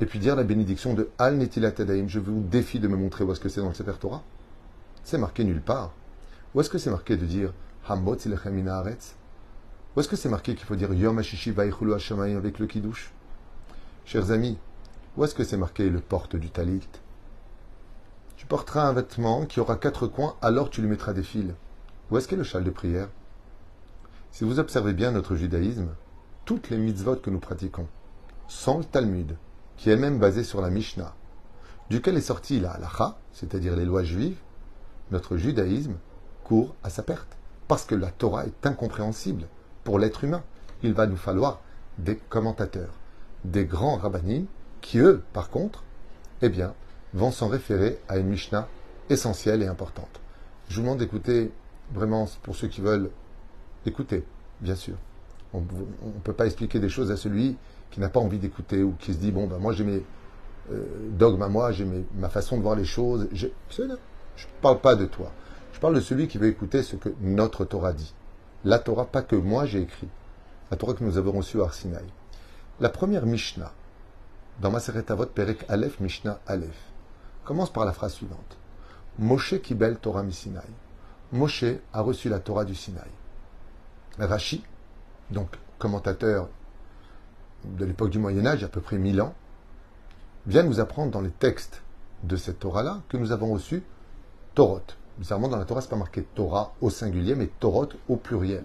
Et 0.00 0.06
puis 0.06 0.18
dire 0.18 0.34
la 0.34 0.44
bénédiction 0.44 0.94
de 0.94 1.10
Al 1.18 1.36
Netilat 1.36 1.74
Je 2.06 2.18
vous 2.18 2.40
défie 2.40 2.80
de 2.80 2.88
me 2.88 2.96
montrer 2.96 3.22
où 3.22 3.32
est-ce 3.32 3.40
que 3.40 3.50
c'est 3.50 3.60
dans 3.60 3.68
le 3.68 3.74
Sefer 3.74 3.98
Torah. 4.00 4.22
C'est 5.04 5.18
marqué 5.18 5.44
nulle 5.44 5.60
part. 5.60 5.92
Où 6.54 6.60
est-ce 6.60 6.70
que 6.70 6.78
c'est 6.78 6.90
marqué 6.90 7.16
de 7.18 7.26
dire 7.26 7.52
Hamot 7.86 8.16
Haaretz 8.16 9.14
Où 9.96 10.00
est-ce 10.00 10.08
que 10.08 10.14
c'est 10.14 10.28
marqué 10.28 10.54
qu'il 10.54 10.66
faut 10.66 10.76
dire 10.76 10.92
Yom 10.94 11.18
Hashishi 11.18 11.50
Vaichulu 11.50 11.94
Hashamayim 11.94 12.36
avec 12.36 12.60
le 12.60 12.68
Kiddush 12.68 13.12
Chers 14.04 14.30
amis, 14.30 14.56
où 15.16 15.24
est-ce 15.24 15.34
que 15.34 15.42
c'est 15.42 15.56
marqué 15.56 15.90
le 15.90 15.98
porte 15.98 16.36
du 16.36 16.48
talit? 16.48 16.88
Tu 18.36 18.46
porteras 18.46 18.88
un 18.88 18.92
vêtement 18.92 19.46
qui 19.46 19.58
aura 19.58 19.74
quatre 19.74 20.06
coins, 20.06 20.36
alors 20.42 20.70
tu 20.70 20.80
lui 20.80 20.88
mettras 20.88 21.12
des 21.12 21.24
fils. 21.24 21.52
Où 22.08 22.16
est-ce 22.16 22.28
qu'est 22.28 22.36
le 22.36 22.44
châle 22.44 22.62
de 22.62 22.70
prière? 22.70 23.08
Si 24.30 24.44
vous 24.44 24.60
observez 24.60 24.92
bien 24.92 25.10
notre 25.10 25.34
judaïsme, 25.34 25.88
toutes 26.44 26.70
les 26.70 26.78
mitzvot 26.78 27.16
que 27.16 27.30
nous 27.30 27.40
pratiquons, 27.40 27.88
sans 28.46 28.78
le 28.78 28.84
Talmud, 28.84 29.36
qui 29.76 29.90
est 29.90 29.96
même 29.96 30.20
basé 30.20 30.44
sur 30.44 30.60
la 30.60 30.70
Mishnah, 30.70 31.16
duquel 31.88 32.16
est 32.16 32.20
sorti 32.20 32.60
la 32.60 32.70
halacha, 32.70 33.18
c'est-à-dire 33.32 33.74
les 33.74 33.84
lois 33.84 34.04
juives, 34.04 34.38
notre 35.10 35.36
judaïsme 35.36 35.96
court 36.44 36.76
à 36.84 36.90
sa 36.90 37.02
perte. 37.02 37.36
Parce 37.66 37.84
que 37.84 37.96
la 37.96 38.12
Torah 38.12 38.46
est 38.46 38.66
incompréhensible 38.66 39.48
pour 39.84 39.98
l'être 39.98 40.24
humain. 40.24 40.42
Il 40.82 40.94
va 40.94 41.06
nous 41.06 41.16
falloir 41.16 41.60
des 41.98 42.16
commentateurs, 42.16 42.94
des 43.44 43.64
grands 43.64 43.96
rabbinim 43.96 44.46
qui, 44.80 44.98
eux, 44.98 45.22
par 45.32 45.50
contre, 45.50 45.84
eh 46.42 46.48
bien, 46.48 46.74
vont 47.12 47.30
s'en 47.30 47.48
référer 47.48 47.98
à 48.08 48.18
une 48.18 48.28
Mishnah 48.28 48.68
essentielle 49.10 49.62
et 49.62 49.66
importante. 49.66 50.20
Je 50.68 50.76
vous 50.76 50.82
demande 50.82 50.98
d'écouter 50.98 51.50
vraiment 51.92 52.28
pour 52.42 52.56
ceux 52.56 52.68
qui 52.68 52.80
veulent 52.80 53.10
écouter, 53.84 54.24
bien 54.60 54.76
sûr. 54.76 54.94
On 55.52 55.60
ne 55.60 56.20
peut 56.22 56.32
pas 56.32 56.46
expliquer 56.46 56.78
des 56.78 56.88
choses 56.88 57.10
à 57.10 57.16
celui 57.16 57.56
qui 57.90 57.98
n'a 57.98 58.08
pas 58.08 58.20
envie 58.20 58.38
d'écouter 58.38 58.82
ou 58.82 58.94
qui 59.00 59.12
se 59.12 59.18
dit 59.18 59.32
bon 59.32 59.48
ben 59.48 59.58
moi 59.58 59.72
j'ai 59.72 59.82
mes 59.82 60.04
euh, 60.70 60.84
dogmes 61.10 61.42
à 61.42 61.48
moi, 61.48 61.72
j'ai 61.72 61.86
ma 62.14 62.28
façon 62.28 62.56
de 62.56 62.62
voir 62.62 62.76
les 62.76 62.84
choses. 62.84 63.28
Je 63.32 63.48
ne 63.82 63.96
parle 64.62 64.80
pas 64.80 64.94
de 64.94 65.06
toi. 65.06 65.32
Je 65.72 65.80
parle 65.80 65.96
de 65.96 66.00
celui 66.00 66.28
qui 66.28 66.38
veut 66.38 66.46
écouter 66.46 66.82
ce 66.82 66.94
que 66.94 67.08
notre 67.20 67.64
Torah 67.64 67.92
dit. 67.92 68.14
La 68.64 68.78
Torah, 68.78 69.06
pas 69.06 69.22
que 69.22 69.36
moi 69.36 69.64
j'ai 69.64 69.80
écrit. 69.80 70.08
La 70.70 70.76
Torah 70.76 70.94
que 70.94 71.02
nous 71.02 71.16
avons 71.16 71.32
reçue 71.32 71.60
à 71.60 71.64
Arsinaï. 71.64 72.04
La 72.78 72.90
première 72.90 73.26
Mishnah, 73.26 73.72
dans 74.60 74.70
Maseret 74.70 75.10
Avot 75.10 75.26
Perek 75.26 75.64
Aleph, 75.68 75.98
Mishnah 76.00 76.40
Aleph, 76.46 76.90
commence 77.44 77.72
par 77.72 77.84
la 77.84 77.92
phrase 77.92 78.14
suivante. 78.14 78.58
Moshe 79.18 79.60
Kibel 79.60 79.96
Torah 79.96 80.22
Misinaï. 80.22 80.68
Moshe 81.32 81.64
a 81.92 82.00
reçu 82.02 82.28
la 82.28 82.38
Torah 82.38 82.64
du 82.64 82.74
Sinaï. 82.74 83.10
Rashi, 84.18 84.62
donc 85.30 85.48
commentateur 85.78 86.48
de 87.64 87.84
l'époque 87.84 88.10
du 88.10 88.18
Moyen 88.18 88.46
Âge, 88.46 88.64
à 88.64 88.68
peu 88.68 88.80
près 88.80 88.98
1000 88.98 89.22
ans, 89.22 89.34
vient 90.46 90.62
nous 90.62 90.80
apprendre 90.80 91.10
dans 91.10 91.20
les 91.20 91.30
textes 91.30 91.82
de 92.24 92.36
cette 92.36 92.58
Torah-là 92.58 93.00
que 93.08 93.16
nous 93.16 93.32
avons 93.32 93.52
reçu 93.52 93.82
Torot. 94.54 94.82
Bizarrement, 95.20 95.48
dans 95.48 95.58
la 95.58 95.66
Torah, 95.66 95.82
ce 95.82 95.86
n'est 95.86 95.90
pas 95.90 95.96
marqué 95.96 96.22
Torah 96.22 96.72
au 96.80 96.88
singulier, 96.88 97.34
mais 97.34 97.50
Torot 97.60 97.90
au 98.08 98.16
pluriel. 98.16 98.64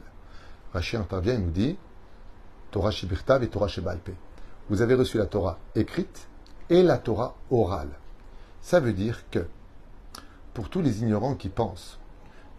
Rashi 0.72 0.96
intervient 0.96 1.34
et 1.34 1.38
nous 1.38 1.52
dit 1.52 1.78
Torah 2.72 2.92
Shibirtav 2.92 3.44
et 3.44 3.50
Torah 3.50 3.68
Shebalpe. 3.68 4.12
Vous 4.70 4.82
avez 4.82 4.96
reçu 4.96 5.18
la 5.18 5.26
Torah 5.26 5.60
écrite 5.76 6.30
et 6.70 6.82
la 6.82 6.98
Torah 6.98 7.36
orale. 7.52 7.90
Ça 8.62 8.80
veut 8.80 8.94
dire 8.94 9.30
que, 9.32 9.46
pour 10.54 10.70
tous 10.70 10.82
les 10.82 11.02
ignorants 11.02 11.36
qui 11.36 11.50
pensent 11.50 12.00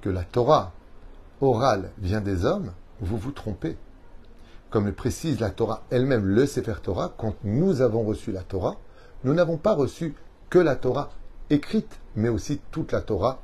que 0.03 0.11
la 0.11 0.25
Torah 0.25 0.73
orale 1.41 1.91
vient 1.97 2.21
des 2.21 2.45
hommes, 2.45 2.73
vous 3.01 3.17
vous 3.17 3.33
trompez. 3.33 3.79
Comme 4.69 4.85
le 4.85 4.93
précise 4.93 5.41
la 5.41 5.51
Torah 5.51 5.85
elle-même, 5.89 6.27
le 6.27 6.45
Sefer 6.45 6.83
Torah, 6.83 7.15
quand 7.17 7.35
nous 7.45 7.81
avons 7.81 8.03
reçu 8.03 8.31
la 8.31 8.43
Torah, 8.43 8.77
nous 9.25 9.33
n'avons 9.33 9.57
pas 9.57 9.75
reçu 9.75 10.15
que 10.51 10.59
la 10.59 10.77
Torah 10.77 11.09
écrite, 11.49 11.99
mais 12.15 12.29
aussi 12.29 12.61
toute 12.71 12.93
la 12.93 13.01
Torah 13.01 13.41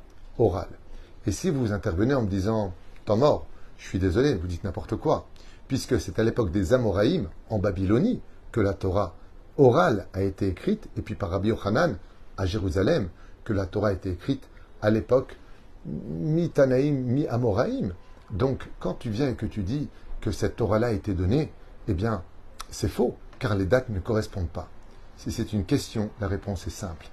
Et 1.25 1.31
si 1.31 1.49
vous 1.49 1.71
intervenez 1.71 2.13
en 2.13 2.23
me 2.23 2.27
disant, 2.27 2.73
temps 3.05 3.17
mort, 3.17 3.45
je 3.77 3.87
suis 3.87 3.99
désolé, 3.99 4.35
vous 4.35 4.47
dites 4.47 4.63
n'importe 4.63 4.95
quoi, 4.95 5.27
puisque 5.67 5.99
c'est 5.99 6.19
à 6.19 6.23
l'époque 6.23 6.51
des 6.51 6.73
Amoraïm, 6.73 7.29
en 7.49 7.59
Babylonie, 7.59 8.21
que 8.51 8.61
la 8.61 8.73
Torah 8.73 9.15
orale 9.57 10.07
a 10.13 10.21
été 10.23 10.47
écrite, 10.47 10.87
et 10.97 11.01
puis 11.01 11.15
par 11.15 11.29
Rabbi 11.29 11.49
Yochanan, 11.49 11.97
à 12.37 12.45
Jérusalem, 12.45 13.09
que 13.43 13.53
la 13.53 13.65
Torah 13.65 13.89
a 13.89 13.93
été 13.93 14.11
écrite 14.11 14.47
à 14.81 14.89
l'époque 14.89 15.37
mi-Tanaïm, 15.85 16.95
mi-Amoraïm. 16.95 17.93
Donc, 18.31 18.69
quand 18.79 18.93
tu 18.95 19.09
viens 19.09 19.29
et 19.29 19.35
que 19.35 19.45
tu 19.45 19.61
dis 19.61 19.89
que 20.21 20.31
cette 20.31 20.55
Torah-là 20.55 20.87
a 20.87 20.91
été 20.91 21.13
donnée, 21.13 21.51
eh 21.87 21.93
bien, 21.93 22.23
c'est 22.71 22.87
faux, 22.87 23.15
car 23.39 23.55
les 23.55 23.65
dates 23.65 23.89
ne 23.89 23.99
correspondent 23.99 24.49
pas. 24.49 24.69
Si 25.17 25.31
c'est 25.31 25.53
une 25.53 25.65
question, 25.65 26.09
la 26.19 26.27
réponse 26.27 26.65
est 26.65 26.71
simple. 26.71 27.07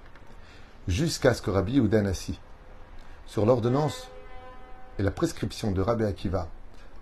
Jusqu'à 0.89 1.35
ce 1.35 1.43
que 1.43 1.51
Rabbi 1.51 1.75
Yehuda 1.75 2.01
Nassi, 2.01 2.39
sur 3.31 3.47
l'ordonnance 3.47 4.09
et 4.99 5.05
la 5.05 5.13
prescription 5.13 5.71
de 5.71 5.81
Rabbi 5.81 6.03
Akiva, 6.03 6.49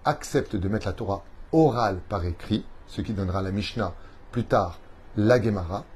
accepte 0.04 0.56
de 0.56 0.68
mettre 0.68 0.86
la 0.86 0.92
Torah 0.92 1.24
orale 1.52 2.00
par 2.06 2.26
écrit, 2.26 2.66
ce 2.86 3.00
qui 3.00 3.14
donnera 3.14 3.40
la 3.40 3.50
Mishnah, 3.50 3.94
plus 4.30 4.44
tard 4.44 4.78
la 5.16 5.40
Gemara, 5.40 5.86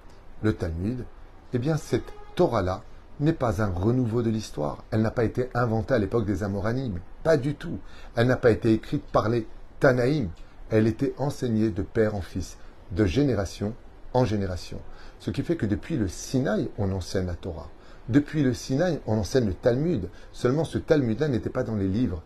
le 0.40 0.54
Talmud, 0.54 1.04
eh 1.52 1.58
bien 1.58 1.76
cette 1.76 2.14
Torah-là 2.34 2.82
n'est 3.20 3.34
pas 3.34 3.60
un 3.62 3.68
renouveau 3.68 4.22
de 4.22 4.30
l'histoire. 4.30 4.84
Elle 4.90 5.02
n'a 5.02 5.10
pas 5.10 5.24
été 5.24 5.50
inventée 5.52 5.92
à 5.92 5.98
l'époque 5.98 6.24
des 6.24 6.42
Amoranim. 6.42 6.98
Pas 7.22 7.36
du 7.36 7.54
tout. 7.54 7.78
Elle 8.16 8.28
n'a 8.28 8.36
pas 8.36 8.52
été 8.52 8.72
écrite 8.72 9.04
par 9.04 9.28
les 9.28 9.46
Tanaïm. 9.80 10.30
Elle 10.70 10.86
était 10.86 11.12
enseignée 11.18 11.68
de 11.68 11.82
père 11.82 12.14
en 12.14 12.22
fils, 12.22 12.56
de 12.92 13.04
génération 13.04 13.74
en 14.14 14.24
génération. 14.24 14.80
Ce 15.20 15.30
qui 15.30 15.42
fait 15.42 15.56
que 15.56 15.66
depuis 15.66 15.98
le 15.98 16.08
Sinaï, 16.08 16.70
on 16.78 16.90
enseigne 16.90 17.26
la 17.26 17.34
Torah. 17.34 17.68
Depuis 18.08 18.42
le 18.42 18.54
Sinaï, 18.54 19.00
on 19.06 19.18
enseigne 19.18 19.46
le 19.46 19.54
Talmud. 19.54 20.08
Seulement 20.32 20.64
ce 20.64 20.78
Talmud-là 20.78 21.28
n'était 21.28 21.50
pas 21.50 21.62
dans 21.62 21.76
les 21.76 21.88
livres. 21.88 22.22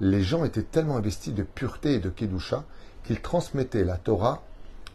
Les 0.00 0.22
gens 0.22 0.44
étaient 0.44 0.62
tellement 0.62 0.96
investis 0.96 1.34
de 1.34 1.42
pureté 1.42 1.94
et 1.94 1.98
de 2.00 2.10
Kedusha 2.10 2.64
qu'ils 3.04 3.20
transmettaient 3.20 3.84
la 3.84 3.96
Torah 3.96 4.42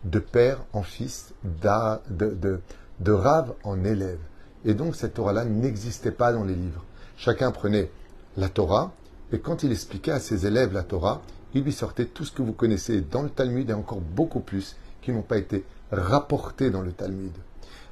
de 0.04 0.20
père 0.20 0.60
en 0.74 0.84
fils, 0.84 1.34
de, 1.44 2.34
de, 2.34 2.60
de 3.00 3.12
rave 3.12 3.54
en 3.64 3.84
élève. 3.84 4.20
Et 4.64 4.74
donc 4.74 4.96
cette 4.96 5.16
Torah-là 5.16 5.46
n'existait 5.46 6.12
pas 6.12 6.32
dans 6.32 6.44
les 6.44 6.56
livres. 6.56 6.84
Chacun 7.18 7.52
prenait 7.52 7.90
la 8.38 8.50
Torah, 8.50 8.92
et 9.32 9.40
quand 9.40 9.64
il 9.64 9.72
expliquait 9.72 10.12
à 10.12 10.20
ses 10.20 10.46
élèves 10.46 10.74
la 10.74 10.84
Torah, 10.84 11.22
il 11.54 11.64
lui 11.64 11.72
sortait 11.72 12.06
tout 12.06 12.26
ce 12.26 12.32
que 12.32 12.42
vous 12.42 12.54
connaissez 12.54 13.02
dans 13.02 13.22
le 13.22 13.30
Talmud 13.30 13.70
et 13.70 13.74
encore 13.74 14.02
beaucoup 14.02 14.42
plus 14.42 14.76
qui 15.02 15.12
n'ont 15.12 15.22
pas 15.22 15.38
été 15.38 15.64
rapportés 15.92 16.70
dans 16.70 16.82
le 16.82 16.92
Talmud. 16.92 17.32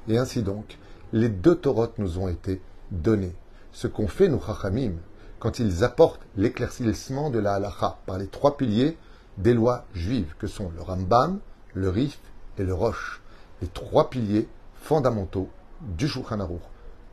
Et 0.07 0.17
ainsi 0.17 0.43
donc, 0.43 0.77
les 1.13 1.29
deux 1.29 1.55
Torotes 1.55 1.99
nous 1.99 2.17
ont 2.17 2.27
été 2.27 2.59
donnés. 2.91 3.35
Ce 3.71 3.87
qu'ont 3.87 4.07
fait 4.07 4.27
nos 4.27 4.41
Chachamim, 4.41 4.93
quand 5.39 5.59
ils 5.59 5.83
apportent 5.83 6.25
l'éclaircissement 6.35 7.29
de 7.29 7.37
la 7.37 7.53
halacha 7.53 7.99
par 8.07 8.17
les 8.17 8.27
trois 8.27 8.57
piliers 8.57 8.97
des 9.37 9.53
lois 9.53 9.85
juives, 9.93 10.33
que 10.39 10.47
sont 10.47 10.71
le 10.75 10.81
Rambam, 10.81 11.39
le 11.75 11.89
Rif 11.89 12.19
et 12.57 12.63
le 12.63 12.73
Roche. 12.73 13.21
Les 13.61 13.67
trois 13.67 14.09
piliers 14.09 14.49
fondamentaux 14.73 15.49
du 15.81 16.07
Shulchan 16.07 16.39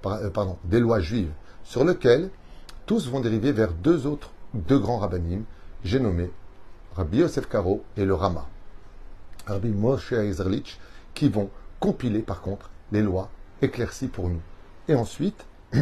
euh, 0.06 0.30
pardon, 0.30 0.56
des 0.64 0.80
lois 0.80 1.00
juives, 1.00 1.32
sur 1.62 1.84
lesquelles 1.84 2.30
tous 2.86 3.08
vont 3.08 3.20
dériver 3.20 3.52
vers 3.52 3.72
deux 3.72 4.06
autres, 4.06 4.30
deux 4.54 4.78
grands 4.78 4.98
rabbinim, 4.98 5.44
j'ai 5.84 6.00
nommé 6.00 6.30
Rabbi 6.96 7.18
Yosef 7.18 7.48
Karo 7.48 7.84
et 7.96 8.06
le 8.06 8.14
Rama. 8.14 8.46
Rabbi 9.46 9.68
Moshe 9.68 10.12
Ezerlich, 10.12 10.80
qui 11.14 11.28
vont 11.28 11.50
compiler 11.78 12.20
par 12.20 12.40
contre 12.40 12.70
les 12.92 13.02
lois 13.02 13.30
éclaircies 13.62 14.08
pour 14.08 14.28
nous. 14.28 14.40
Et 14.88 14.94
ensuite, 14.94 15.46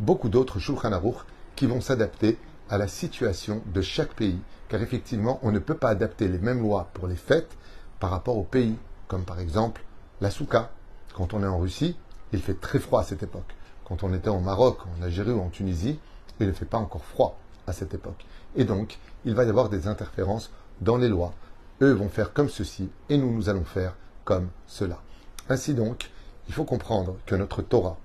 beaucoup 0.00 0.28
d'autres 0.28 0.58
Shulchan 0.58 0.92
Aruch 0.92 1.24
qui 1.56 1.66
vont 1.66 1.80
s'adapter 1.80 2.38
à 2.70 2.78
la 2.78 2.88
situation 2.88 3.62
de 3.66 3.82
chaque 3.82 4.14
pays, 4.14 4.40
car 4.68 4.80
effectivement, 4.82 5.38
on 5.42 5.52
ne 5.52 5.58
peut 5.58 5.76
pas 5.76 5.90
adapter 5.90 6.28
les 6.28 6.38
mêmes 6.38 6.62
lois 6.62 6.88
pour 6.94 7.06
les 7.06 7.16
fêtes 7.16 7.56
par 8.00 8.10
rapport 8.10 8.36
au 8.36 8.44
pays, 8.44 8.76
comme 9.08 9.24
par 9.24 9.40
exemple 9.40 9.82
la 10.20 10.30
souka. 10.30 10.70
Quand 11.14 11.34
on 11.34 11.42
est 11.42 11.46
en 11.46 11.58
Russie, 11.58 11.96
il 12.32 12.40
fait 12.40 12.58
très 12.58 12.78
froid 12.78 13.00
à 13.00 13.04
cette 13.04 13.22
époque. 13.22 13.54
Quand 13.84 14.02
on 14.02 14.14
était 14.14 14.30
au 14.30 14.40
Maroc, 14.40 14.78
en 14.98 15.02
Algérie 15.02 15.32
ou 15.32 15.40
en 15.40 15.50
Tunisie, 15.50 15.98
il 16.40 16.46
ne 16.46 16.52
fait 16.52 16.64
pas 16.64 16.78
encore 16.78 17.04
froid 17.04 17.38
à 17.66 17.72
cette 17.72 17.94
époque. 17.94 18.24
Et 18.56 18.64
donc, 18.64 18.98
il 19.24 19.34
va 19.34 19.44
y 19.44 19.48
avoir 19.48 19.68
des 19.68 19.86
interférences 19.86 20.50
dans 20.80 20.96
les 20.96 21.08
lois. 21.08 21.34
Eux 21.82 21.92
vont 21.92 22.08
faire 22.08 22.32
comme 22.32 22.48
ceci 22.48 22.90
et 23.08 23.18
nous, 23.18 23.32
nous 23.32 23.48
allons 23.48 23.64
faire 23.64 23.94
comme 24.24 24.48
cela. 24.66 25.02
Ainsi 25.48 25.74
donc, 25.74 26.10
il 26.52 26.54
faut 26.54 26.64
comprendre 26.64 27.16
que 27.24 27.34
notre 27.34 27.62
Torah 27.62 27.96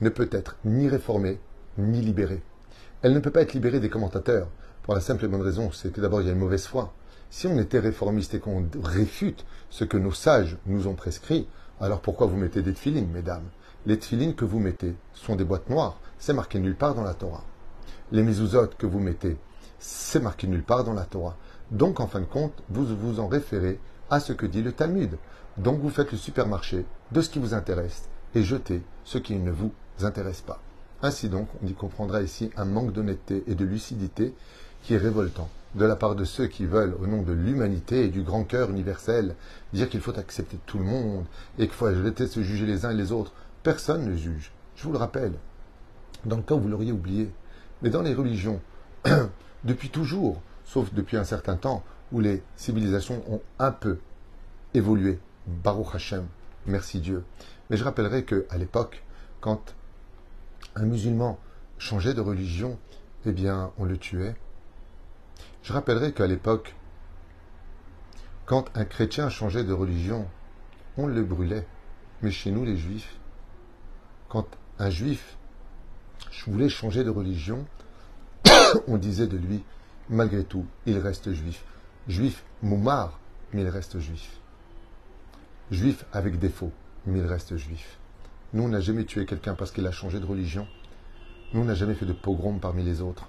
ne 0.00 0.10
peut 0.10 0.28
être 0.30 0.54
ni 0.64 0.88
réformée 0.88 1.40
ni 1.76 2.00
libérée. 2.00 2.40
Elle 3.02 3.12
ne 3.12 3.18
peut 3.18 3.32
pas 3.32 3.42
être 3.42 3.52
libérée 3.52 3.80
des 3.80 3.88
commentateurs 3.88 4.46
pour 4.84 4.94
la 4.94 5.00
simple 5.00 5.24
et 5.24 5.28
bonne 5.28 5.42
raison, 5.42 5.72
c'est 5.72 5.92
que 5.92 6.00
d'abord 6.00 6.20
il 6.20 6.28
y 6.28 6.30
a 6.30 6.32
une 6.32 6.38
mauvaise 6.38 6.66
foi. 6.68 6.92
Si 7.30 7.48
on 7.48 7.58
était 7.58 7.80
réformiste 7.80 8.34
et 8.34 8.38
qu'on 8.38 8.64
réfute 8.80 9.44
ce 9.70 9.82
que 9.82 9.96
nos 9.96 10.12
sages 10.12 10.56
nous 10.66 10.86
ont 10.86 10.94
prescrit, 10.94 11.48
alors 11.80 11.98
pourquoi 11.98 12.28
vous 12.28 12.36
mettez 12.36 12.62
des 12.62 12.74
tefilines, 12.74 13.10
mesdames? 13.10 13.42
Les 13.86 13.98
tfilines 13.98 14.36
que 14.36 14.44
vous 14.44 14.60
mettez 14.60 14.94
sont 15.12 15.34
des 15.34 15.44
boîtes 15.44 15.68
noires. 15.68 15.98
C'est 16.20 16.32
marqué 16.32 16.60
nulle 16.60 16.76
part 16.76 16.94
dans 16.94 17.02
la 17.02 17.14
Torah. 17.14 17.42
Les 18.12 18.22
mezuzot 18.22 18.68
que 18.78 18.86
vous 18.86 19.00
mettez, 19.00 19.36
c'est 19.80 20.20
marqué 20.20 20.46
nulle 20.46 20.62
part 20.62 20.84
dans 20.84 20.94
la 20.94 21.06
Torah. 21.06 21.36
Donc, 21.72 21.98
en 21.98 22.06
fin 22.06 22.20
de 22.20 22.26
compte, 22.26 22.62
vous 22.68 22.86
vous 22.86 23.18
en 23.18 23.26
référez 23.26 23.80
à 24.10 24.20
ce 24.20 24.32
que 24.32 24.46
dit 24.46 24.62
le 24.62 24.70
Talmud. 24.70 25.18
Donc, 25.58 25.80
vous 25.80 25.90
faites 25.90 26.12
le 26.12 26.18
supermarché 26.18 26.84
de 27.12 27.20
ce 27.20 27.30
qui 27.30 27.38
vous 27.38 27.54
intéresse 27.54 28.08
et 28.34 28.42
jetez 28.42 28.82
ce 29.04 29.18
qui 29.18 29.36
ne 29.36 29.50
vous 29.50 29.72
intéresse 30.02 30.42
pas. 30.42 30.60
Ainsi 31.02 31.28
donc, 31.28 31.48
on 31.62 31.66
y 31.66 31.74
comprendra 31.74 32.22
ici 32.22 32.50
un 32.56 32.64
manque 32.64 32.92
d'honnêteté 32.92 33.44
et 33.46 33.54
de 33.54 33.64
lucidité 33.64 34.34
qui 34.82 34.94
est 34.94 34.98
révoltant 34.98 35.48
de 35.76 35.84
la 35.84 35.96
part 35.96 36.14
de 36.14 36.24
ceux 36.24 36.46
qui 36.46 36.64
veulent, 36.64 36.96
au 37.00 37.06
nom 37.06 37.22
de 37.22 37.32
l'humanité 37.32 38.04
et 38.04 38.08
du 38.08 38.22
grand 38.22 38.44
cœur 38.44 38.70
universel, 38.70 39.34
dire 39.74 39.90
qu'il 39.90 40.00
faut 40.00 40.18
accepter 40.18 40.58
tout 40.64 40.78
le 40.78 40.84
monde 40.84 41.26
et 41.58 41.66
qu'il 41.66 41.74
faut 41.74 41.86
arrêter 41.86 42.24
de 42.24 42.30
se 42.30 42.42
juger 42.42 42.66
les 42.66 42.86
uns 42.86 42.90
et 42.90 42.96
les 42.96 43.12
autres. 43.12 43.32
Personne 43.62 44.06
ne 44.06 44.16
juge. 44.16 44.52
Je 44.74 44.84
vous 44.84 44.92
le 44.92 44.98
rappelle. 44.98 45.34
Dans 46.24 46.36
le 46.36 46.42
cas 46.42 46.54
où 46.54 46.60
vous 46.60 46.68
l'auriez 46.68 46.92
oublié. 46.92 47.30
Mais 47.82 47.90
dans 47.90 48.00
les 48.00 48.14
religions, 48.14 48.60
depuis 49.64 49.90
toujours, 49.90 50.40
sauf 50.64 50.92
depuis 50.94 51.18
un 51.18 51.24
certain 51.24 51.56
temps, 51.56 51.84
où 52.10 52.20
les 52.20 52.42
civilisations 52.56 53.22
ont 53.28 53.42
un 53.58 53.72
peu 53.72 53.98
évolué. 54.72 55.18
Baruch 55.46 55.94
Hashem, 55.94 56.26
merci 56.66 57.00
Dieu. 57.00 57.24
Mais 57.70 57.76
je 57.76 57.84
rappellerai 57.84 58.24
qu'à 58.24 58.56
l'époque, 58.56 59.04
quand 59.40 59.74
un 60.74 60.84
musulman 60.84 61.38
changeait 61.78 62.14
de 62.14 62.20
religion, 62.20 62.78
eh 63.24 63.32
bien, 63.32 63.72
on 63.78 63.84
le 63.84 63.96
tuait. 63.96 64.36
Je 65.62 65.72
rappellerai 65.72 66.12
qu'à 66.12 66.26
l'époque, 66.26 66.74
quand 68.44 68.66
un 68.74 68.84
chrétien 68.84 69.28
changeait 69.28 69.64
de 69.64 69.72
religion, 69.72 70.28
on 70.96 71.06
le 71.06 71.22
brûlait. 71.22 71.66
Mais 72.22 72.30
chez 72.30 72.50
nous, 72.50 72.64
les 72.64 72.76
juifs, 72.76 73.18
quand 74.28 74.46
un 74.78 74.90
juif 74.90 75.36
voulait 76.46 76.68
changer 76.68 77.04
de 77.04 77.10
religion, 77.10 77.66
on 78.88 78.96
disait 78.96 79.26
de 79.26 79.36
lui, 79.36 79.64
malgré 80.08 80.44
tout, 80.44 80.66
il 80.86 80.98
reste 80.98 81.32
juif. 81.32 81.64
Juif 82.08 82.44
moumar, 82.62 83.18
mais 83.52 83.62
il 83.62 83.68
reste 83.68 83.98
juif. 83.98 84.40
Juif 85.72 86.04
avec 86.12 86.38
défaut, 86.38 86.70
mais 87.06 87.18
il 87.18 87.26
reste 87.26 87.56
juif. 87.56 87.98
Nous, 88.52 88.62
on 88.62 88.68
n'a 88.68 88.78
jamais 88.78 89.04
tué 89.04 89.26
quelqu'un 89.26 89.54
parce 89.54 89.72
qu'il 89.72 89.84
a 89.88 89.90
changé 89.90 90.20
de 90.20 90.24
religion. 90.24 90.68
Nous, 91.52 91.60
on 91.60 91.64
n'a 91.64 91.74
jamais 91.74 91.94
fait 91.94 92.06
de 92.06 92.12
pogrom 92.12 92.60
parmi 92.60 92.84
les 92.84 93.00
autres. 93.00 93.28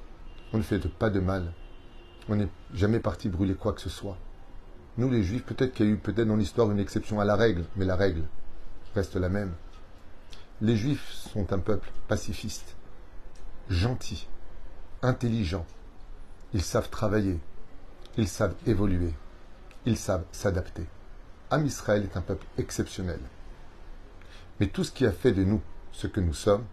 On 0.53 0.59
ne 0.59 0.63
fait 0.63 0.79
pas 0.87 1.09
de 1.09 1.19
mal. 1.19 1.51
On 2.29 2.35
n'est 2.35 2.49
jamais 2.75 2.99
parti 2.99 3.27
brûler 3.27 3.55
quoi 3.55 3.73
que 3.73 3.81
ce 3.81 3.89
soit. 3.89 4.17
Nous, 4.97 5.09
les 5.09 5.23
juifs, 5.23 5.45
peut-être 5.45 5.73
qu'il 5.73 5.87
y 5.87 5.89
a 5.89 5.91
eu 5.93 5.97
peut-être 5.97 6.27
dans 6.27 6.35
l'histoire 6.35 6.69
une 6.69 6.79
exception 6.79 7.19
à 7.19 7.25
la 7.25 7.35
règle, 7.35 7.65
mais 7.75 7.85
la 7.85 7.95
règle 7.95 8.23
reste 8.93 9.15
la 9.15 9.29
même. 9.29 9.53
Les 10.61 10.75
juifs 10.75 11.11
sont 11.11 11.53
un 11.53 11.59
peuple 11.59 11.89
pacifiste, 12.07 12.75
gentil, 13.69 14.27
intelligent. 15.01 15.65
Ils 16.53 16.61
savent 16.61 16.89
travailler, 16.89 17.39
ils 18.15 18.27
savent 18.27 18.55
évoluer, 18.67 19.13
ils 19.85 19.97
savent 19.97 20.25
s'adapter. 20.31 20.85
Am 21.49 21.65
Israël 21.65 22.03
est 22.03 22.17
un 22.17 22.21
peuple 22.21 22.45
exceptionnel. 22.57 23.21
Mais 24.59 24.67
tout 24.67 24.83
ce 24.83 24.91
qui 24.91 25.05
a 25.05 25.11
fait 25.11 25.31
de 25.31 25.45
nous 25.45 25.61
ce 25.93 26.07
que 26.07 26.19
nous 26.19 26.33
sommes, 26.33 26.65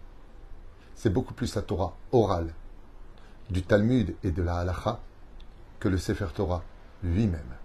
c'est 0.95 1.09
beaucoup 1.09 1.33
plus 1.33 1.55
la 1.55 1.61
Torah 1.61 1.95
orale, 2.11 2.53
du 3.49 3.63
Talmud 3.63 4.15
et 4.23 4.31
de 4.31 4.43
la 4.43 4.57
Halacha, 4.57 4.99
que 5.79 5.87
le 5.87 5.97
Sefer 5.97 6.27
Torah 6.33 6.63
lui-même. 7.03 7.55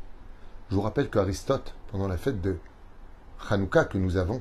Je 0.70 0.76
vous 0.76 0.82
rappelle 0.82 1.10
qu'Aristote, 1.10 1.74
pendant 1.90 2.06
la 2.06 2.16
fête 2.16 2.40
de 2.40 2.58
Hanouka 3.48 3.86
que 3.86 3.98
nous 3.98 4.16
avons, 4.16 4.40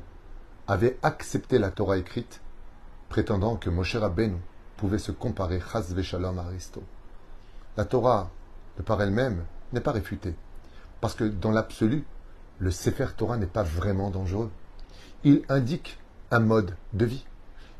avait 0.68 1.00
accepté 1.02 1.58
la 1.58 1.72
Torah 1.72 1.98
écrite, 1.98 2.40
prétendant 3.10 3.56
que 3.56 3.72
Moshe 3.72 3.96
Rabbeinu 3.96 4.38
pouvait 4.78 5.00
se 5.00 5.12
comparer 5.12 5.60
Chaz 5.60 5.92
Veshalom 5.94 6.38
à 6.38 6.44
Aristote. 6.44 6.84
La 7.78 7.86
Torah, 7.86 8.30
de 8.78 8.84
par 8.84 9.02
elle-même, 9.02 9.44
n'est 9.74 9.82
pas 9.82 9.92
réfutée, 9.92 10.36
parce 11.02 11.16
que 11.16 11.24
dans 11.24 11.52
l'absolu, 11.52 12.06
le 12.60 12.72
Sefer 12.72 13.08
Torah 13.16 13.38
n'est 13.38 13.46
pas 13.46 13.64
vraiment 13.64 14.10
dangereux. 14.10 14.52
Il 15.24 15.44
indique 15.50 15.98
un 16.32 16.40
mode 16.40 16.76
de 16.94 17.06
vie. 17.06 17.26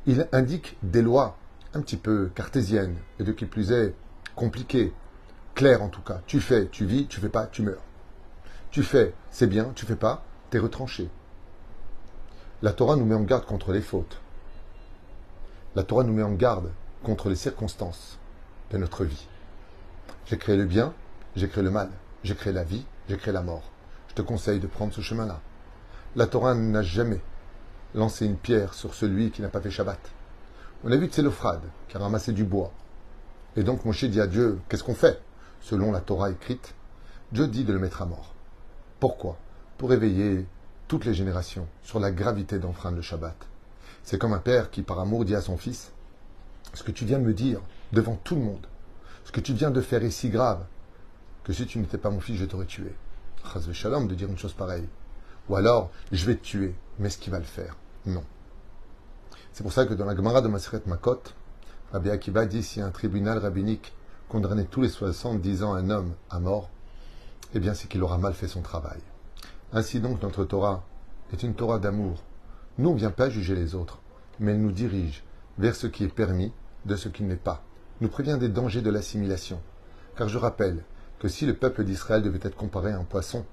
Il 0.06 0.28
indique 0.32 0.78
des 0.82 1.02
lois 1.02 1.38
un 1.74 1.82
petit 1.82 1.98
peu 1.98 2.32
cartésiennes, 2.34 2.98
et 3.20 3.24
de 3.24 3.32
qui 3.32 3.46
plus 3.46 3.72
est, 3.72 3.94
compliquées, 4.36 4.94
claires 5.54 5.84
en 5.84 5.90
tout 5.90 6.02
cas. 6.02 6.22
Tu 6.26 6.40
fais, 6.40 6.68
tu 6.68 6.86
vis, 6.86 7.08
tu 7.08 7.20
fais 7.20 7.30
pas, 7.30 7.46
tu 7.46 7.62
meurs. 7.62 7.84
Tu 8.72 8.82
fais, 8.84 9.14
c'est 9.30 9.48
bien, 9.48 9.72
tu 9.76 9.86
fais 9.86 9.96
pas, 9.96 10.24
tu 10.50 10.58
es 10.58 10.60
retranché. 10.60 11.10
La 12.62 12.72
Torah 12.72 12.96
nous 12.96 13.06
met 13.06 13.16
en 13.16 13.24
garde 13.24 13.46
contre 13.46 13.72
les 13.72 13.82
fautes. 13.82 14.22
La 15.76 15.84
Torah 15.84 16.04
nous 16.04 16.14
met 16.14 16.24
en 16.24 16.34
garde 16.34 16.72
contre 17.04 17.30
les 17.30 17.36
circonstances 17.36 18.18
de 18.72 18.78
notre 18.78 19.04
vie. 19.04 19.28
J'ai 20.26 20.38
créé 20.38 20.58
le 20.58 20.66
bien, 20.66 20.94
j'ai 21.36 21.48
créé 21.48 21.64
le 21.64 21.72
mal, 21.72 21.90
j'ai 22.24 22.36
créé 22.36 22.54
la 22.54 22.64
vie, 22.64 22.86
j'ai 23.08 23.18
créé 23.18 23.34
la 23.34 23.42
mort. 23.42 23.64
Te 24.20 24.24
conseille 24.26 24.60
de 24.60 24.68
prendre 24.68 24.92
ce 24.92 25.00
chemin-là. 25.00 25.40
La 26.18 26.28
Torah 26.28 26.54
n'a 26.54 26.84
jamais 26.84 27.22
lancé 27.96 28.26
une 28.26 28.36
pierre 28.36 28.74
sur 28.74 28.94
celui 28.94 29.32
qui 29.32 29.42
n'a 29.42 29.48
pas 29.48 29.62
fait 29.62 29.72
Shabbat. 29.72 29.98
On 30.84 30.92
a 30.92 30.98
vu 30.98 31.08
Tselophrad 31.08 31.62
qui 31.88 31.96
a 31.96 32.02
ramassé 32.02 32.34
du 32.34 32.44
bois. 32.44 32.74
Et 33.56 33.64
donc 33.64 33.86
Moshe 33.86 34.04
dit 34.04 34.20
à 34.20 34.28
Dieu, 34.28 34.60
qu'est-ce 34.68 34.84
qu'on 34.84 34.94
fait 34.94 35.22
Selon 35.62 35.94
la 35.94 36.02
Torah 36.02 36.32
écrite, 36.32 36.76
Dieu 37.32 37.48
dit 37.48 37.64
de 37.64 37.72
le 37.72 37.80
mettre 37.80 38.02
à 38.02 38.06
mort. 38.08 38.36
Pourquoi? 39.00 39.38
Pour 39.78 39.94
éveiller 39.94 40.46
toutes 40.90 41.06
les 41.06 41.14
générations 41.14 41.70
sur 41.82 42.02
la 42.02 42.12
gravité 42.12 42.60
d'enfreindre 42.60 42.98
le 42.98 43.02
Shabbat. 43.02 43.38
C'est 44.04 44.18
comme 44.18 44.34
un 44.34 44.40
père 44.40 44.70
qui, 44.70 44.82
par 44.82 45.00
amour, 45.00 45.24
dit 45.24 45.36
à 45.36 45.40
son 45.40 45.56
fils 45.56 45.94
Ce 46.74 46.84
que 46.84 46.92
tu 46.92 47.06
viens 47.06 47.20
de 47.20 47.24
me 47.24 47.34
dire 47.34 47.62
devant 47.94 48.18
tout 48.18 48.36
le 48.36 48.42
monde, 48.42 48.68
ce 49.24 49.32
que 49.32 49.40
tu 49.40 49.54
viens 49.54 49.72
de 49.72 49.80
faire 49.80 50.04
est 50.04 50.12
si 50.12 50.28
grave 50.28 50.66
que 51.46 51.54
si 51.54 51.66
tu 51.66 51.80
n'étais 51.80 51.98
pas 51.98 52.10
mon 52.10 52.20
fils, 52.20 52.36
je 52.36 52.44
t'aurais 52.44 52.66
tué. 52.66 52.94
Shalom 53.74 54.08
de 54.08 54.16
dire 54.16 54.30
une 54.30 54.38
chose 54.38 54.54
pareille. 54.54 54.88
Ou 55.50 55.56
alors, 55.56 55.90
je 56.12 56.26
vais 56.26 56.36
te 56.36 56.44
tuer, 56.44 56.76
mais 56.98 57.08
est-ce 57.08 57.18
qu'il 57.18 57.32
va 57.32 57.40
le 57.40 57.46
faire 57.46 57.76
Non. 58.06 58.24
C'est 59.54 59.64
pour 59.64 59.74
ça 59.74 59.86
que 59.86 59.94
dans 59.94 60.06
la 60.06 60.16
Gemara 60.16 60.42
de 60.42 60.48
Maseret 60.48 60.82
Makot, 60.86 61.22
Rabbi 61.92 62.10
Akiva 62.10 62.46
dit 62.46 62.64
si 62.64 62.82
un 62.82 62.92
tribunal 62.92 63.40
rabbinique 63.40 63.94
condamnait 64.28 64.66
tous 64.66 64.82
les 64.82 64.90
70 64.90 65.64
ans 65.64 65.74
un 65.74 65.90
homme 65.90 66.14
à 66.30 66.40
mort, 66.40 66.70
eh 67.54 67.60
bien 67.60 67.74
c'est 67.74 67.88
qu'il 67.88 68.04
aura 68.04 68.18
mal 68.18 68.34
fait 68.34 68.48
son 68.48 68.62
travail. 68.62 69.00
Ainsi 69.74 70.00
donc 70.00 70.22
notre 70.22 70.46
Torah 70.46 70.84
est 71.34 71.44
une 71.44 71.56
Torah 71.56 71.80
d'amour. 71.80 72.24
Nous, 72.78 72.90
on 72.90 72.94
ne 72.94 73.00
vient 73.00 73.12
pas 73.12 73.30
juger 73.30 73.56
les 73.56 73.76
autres, 73.76 74.00
mais 74.40 74.52
elle 74.52 74.62
nous 74.62 74.72
dirige 74.72 75.24
vers 75.58 75.76
ce 75.76 75.88
qui 75.88 76.04
est 76.04 76.14
permis 76.14 76.54
de 76.86 76.96
ce 76.96 77.10
qui 77.10 77.24
n'est 77.24 77.36
pas. 77.36 77.64
Nous 78.02 78.08
prévient 78.08 78.38
des 78.40 78.50
dangers 78.50 78.82
de 78.82 78.90
l'assimilation. 78.90 79.62
Car 80.16 80.30
je 80.30 80.38
rappelle 80.38 80.84
que 81.20 81.28
si 81.28 81.46
le 81.46 81.54
peuple 81.54 81.84
d'Israël 81.84 82.22
devait 82.22 82.40
être 82.42 82.56
comparé 82.56 82.92
à 82.92 82.98
un 82.98 83.04
poisson 83.04 83.46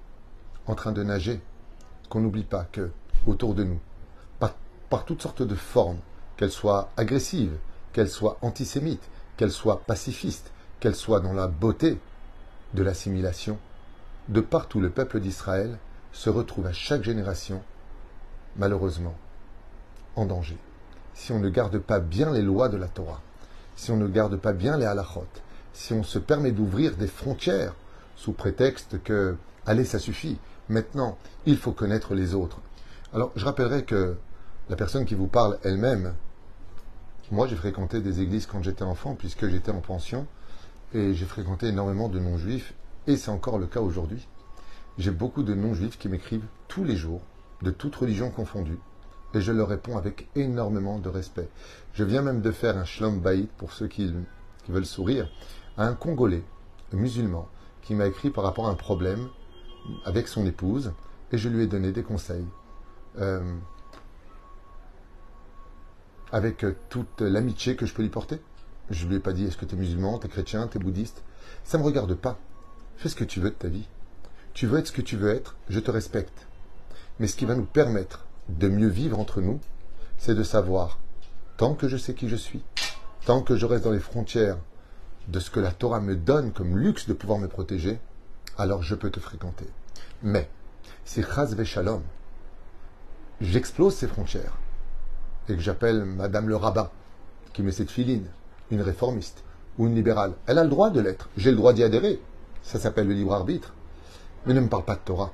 en 0.65 0.75
train 0.75 0.93
de 0.93 1.03
nager, 1.03 1.41
qu'on 2.09 2.21
n'oublie 2.21 2.43
pas 2.43 2.65
que, 2.71 2.89
autour 3.25 3.53
de 3.53 3.63
nous, 3.63 3.79
par, 4.89 5.03
toutes 5.03 5.21
sortes 5.21 5.43
de 5.43 5.55
formes, 5.55 5.99
qu'elles 6.37 6.51
soient 6.51 6.89
agressives, 6.95 7.57
qu'elles 7.91 8.09
soient 8.09 8.37
antisémites, 8.41 9.09
qu'elles 9.35 9.51
soient 9.51 9.81
pacifistes, 9.81 10.51
qu'elles 10.79 10.95
soient 10.95 11.19
dans 11.19 11.33
la 11.33 11.47
beauté 11.47 11.97
de 12.73 12.83
l'assimilation, 12.83 13.57
de 14.29 14.39
partout 14.39 14.79
le 14.79 14.89
peuple 14.89 15.19
d'Israël 15.19 15.77
se 16.13 16.29
retrouve 16.29 16.67
à 16.67 16.73
chaque 16.73 17.03
génération, 17.03 17.61
malheureusement, 18.55 19.15
en 20.15 20.25
danger. 20.25 20.57
Si 21.13 21.33
on 21.33 21.39
ne 21.39 21.49
garde 21.49 21.79
pas 21.79 21.99
bien 21.99 22.31
les 22.31 22.41
lois 22.41 22.69
de 22.69 22.77
la 22.77 22.87
Torah, 22.87 23.21
si 23.75 23.91
on 23.91 23.97
ne 23.97 24.07
garde 24.07 24.37
pas 24.37 24.53
bien 24.53 24.77
les 24.77 24.85
halachot, 24.85 25.27
si 25.77 25.93
on 25.93 26.01
se 26.01 26.17
permet 26.17 26.51
d'ouvrir 26.51 26.97
des 26.97 27.05
frontières 27.05 27.75
sous 28.15 28.33
prétexte 28.33 29.01
que, 29.03 29.35
allez, 29.67 29.85
ça 29.85 29.99
suffit, 29.99 30.39
maintenant, 30.69 31.19
il 31.45 31.55
faut 31.55 31.71
connaître 31.71 32.15
les 32.15 32.33
autres. 32.33 32.57
Alors, 33.13 33.31
je 33.35 33.45
rappellerai 33.45 33.83
que 33.83 34.17
la 34.69 34.75
personne 34.75 35.05
qui 35.05 35.13
vous 35.13 35.27
parle 35.27 35.59
elle-même, 35.63 36.15
moi 37.29 37.45
j'ai 37.47 37.55
fréquenté 37.55 38.01
des 38.01 38.21
églises 38.21 38.47
quand 38.47 38.63
j'étais 38.63 38.83
enfant, 38.83 39.13
puisque 39.13 39.47
j'étais 39.47 39.71
en 39.71 39.81
pension, 39.81 40.25
et 40.95 41.13
j'ai 41.13 41.25
fréquenté 41.27 41.67
énormément 41.67 42.09
de 42.09 42.17
non-juifs, 42.17 42.73
et 43.05 43.15
c'est 43.15 43.29
encore 43.29 43.59
le 43.59 43.67
cas 43.67 43.81
aujourd'hui. 43.81 44.27
J'ai 44.97 45.11
beaucoup 45.11 45.43
de 45.43 45.53
non-juifs 45.53 45.99
qui 45.99 46.09
m'écrivent 46.09 46.47
tous 46.67 46.85
les 46.85 46.95
jours, 46.95 47.21
de 47.61 47.69
toutes 47.69 47.95
religions 47.95 48.31
confondues, 48.31 48.79
et 49.35 49.41
je 49.41 49.51
leur 49.51 49.67
réponds 49.67 49.95
avec 49.95 50.27
énormément 50.35 50.97
de 50.97 51.09
respect. 51.09 51.49
Je 51.93 52.03
viens 52.03 52.23
même 52.23 52.41
de 52.41 52.51
faire 52.51 52.77
un 52.77 52.83
shlom 52.83 53.19
baït, 53.19 53.51
pour 53.57 53.73
ceux 53.73 53.87
qui, 53.87 54.11
veulent 54.67 54.87
sourire, 54.87 55.29
à 55.77 55.85
un 55.85 55.93
Congolais, 55.93 56.43
musulman, 56.93 57.47
qui 57.81 57.95
m'a 57.95 58.07
écrit 58.07 58.29
par 58.29 58.43
rapport 58.43 58.67
à 58.67 58.71
un 58.71 58.75
problème 58.75 59.29
avec 60.05 60.27
son 60.27 60.45
épouse, 60.45 60.93
et 61.31 61.37
je 61.37 61.49
lui 61.49 61.63
ai 61.63 61.67
donné 61.67 61.91
des 61.91 62.03
conseils. 62.03 62.45
Euh, 63.19 63.57
avec 66.31 66.65
toute 66.89 67.21
l'amitié 67.21 67.75
que 67.75 67.85
je 67.85 67.93
peux 67.93 68.01
lui 68.01 68.09
porter. 68.09 68.41
Je 68.89 69.05
ne 69.05 69.09
lui 69.09 69.17
ai 69.17 69.19
pas 69.19 69.33
dit 69.33 69.45
est-ce 69.45 69.57
que 69.57 69.65
tu 69.65 69.75
es 69.75 69.77
musulman, 69.77 70.19
tu 70.19 70.27
es 70.27 70.29
chrétien, 70.29 70.67
tu 70.67 70.77
es 70.77 70.81
bouddhiste? 70.81 71.23
Ça 71.63 71.77
ne 71.77 71.83
me 71.83 71.87
regarde 71.87 72.13
pas. 72.15 72.37
Fais 72.97 73.09
ce 73.09 73.15
que 73.15 73.23
tu 73.23 73.39
veux 73.39 73.49
de 73.49 73.55
ta 73.55 73.67
vie. 73.67 73.87
Tu 74.53 74.67
veux 74.67 74.79
être 74.79 74.87
ce 74.87 74.91
que 74.91 75.01
tu 75.01 75.17
veux 75.17 75.29
être, 75.29 75.55
je 75.69 75.79
te 75.79 75.91
respecte. 75.91 76.47
Mais 77.19 77.27
ce 77.27 77.35
qui 77.35 77.45
va 77.45 77.55
nous 77.55 77.65
permettre 77.65 78.25
de 78.49 78.67
mieux 78.67 78.87
vivre 78.87 79.19
entre 79.19 79.41
nous, 79.41 79.59
c'est 80.17 80.35
de 80.35 80.43
savoir, 80.43 80.99
tant 81.57 81.75
que 81.75 81.87
je 81.87 81.97
sais 81.97 82.13
qui 82.13 82.27
je 82.27 82.35
suis, 82.35 82.63
tant 83.25 83.41
que 83.41 83.55
je 83.55 83.65
reste 83.65 83.83
dans 83.83 83.91
les 83.91 83.99
frontières 83.99 84.57
de 85.27 85.39
ce 85.39 85.49
que 85.49 85.59
la 85.59 85.71
Torah 85.71 85.99
me 85.99 86.15
donne 86.15 86.51
comme 86.51 86.77
luxe 86.77 87.07
de 87.07 87.13
pouvoir 87.13 87.39
me 87.39 87.47
protéger, 87.47 87.99
alors 88.57 88.83
je 88.83 88.95
peux 88.95 89.09
te 89.09 89.19
fréquenter. 89.19 89.65
Mais, 90.23 90.49
si 91.05 91.21
Chaz 91.21 91.55
Shalom, 91.63 92.01
j'explose 93.41 93.95
ces 93.95 94.07
frontières, 94.07 94.57
et 95.49 95.55
que 95.55 95.61
j'appelle 95.61 96.05
Madame 96.05 96.49
le 96.49 96.55
rabbin, 96.55 96.89
qui 97.53 97.61
met 97.61 97.71
cette 97.71 97.91
filine, 97.91 98.27
une 98.71 98.81
réformiste, 98.81 99.43
ou 99.77 99.87
une 99.87 99.95
libérale, 99.95 100.33
elle 100.47 100.57
a 100.57 100.63
le 100.63 100.69
droit 100.69 100.89
de 100.89 100.99
l'être, 100.99 101.29
j'ai 101.37 101.51
le 101.51 101.57
droit 101.57 101.73
d'y 101.73 101.83
adhérer, 101.83 102.19
ça 102.63 102.79
s'appelle 102.79 103.07
le 103.07 103.13
libre 103.13 103.33
arbitre. 103.33 103.73
Mais 104.45 104.53
ne 104.53 104.61
me 104.61 104.69
parle 104.69 104.85
pas 104.85 104.95
de 104.95 105.01
Torah. 105.01 105.31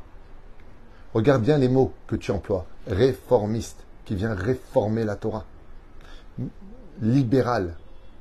Regarde 1.14 1.44
bien 1.44 1.58
les 1.58 1.70
mots 1.70 1.94
que 2.08 2.16
tu 2.16 2.32
emploies. 2.32 2.66
Réformiste, 2.88 3.86
qui 4.06 4.16
vient 4.16 4.34
réformer 4.34 5.04
la 5.04 5.16
Torah. 5.16 5.46
Libéral, 7.02 7.76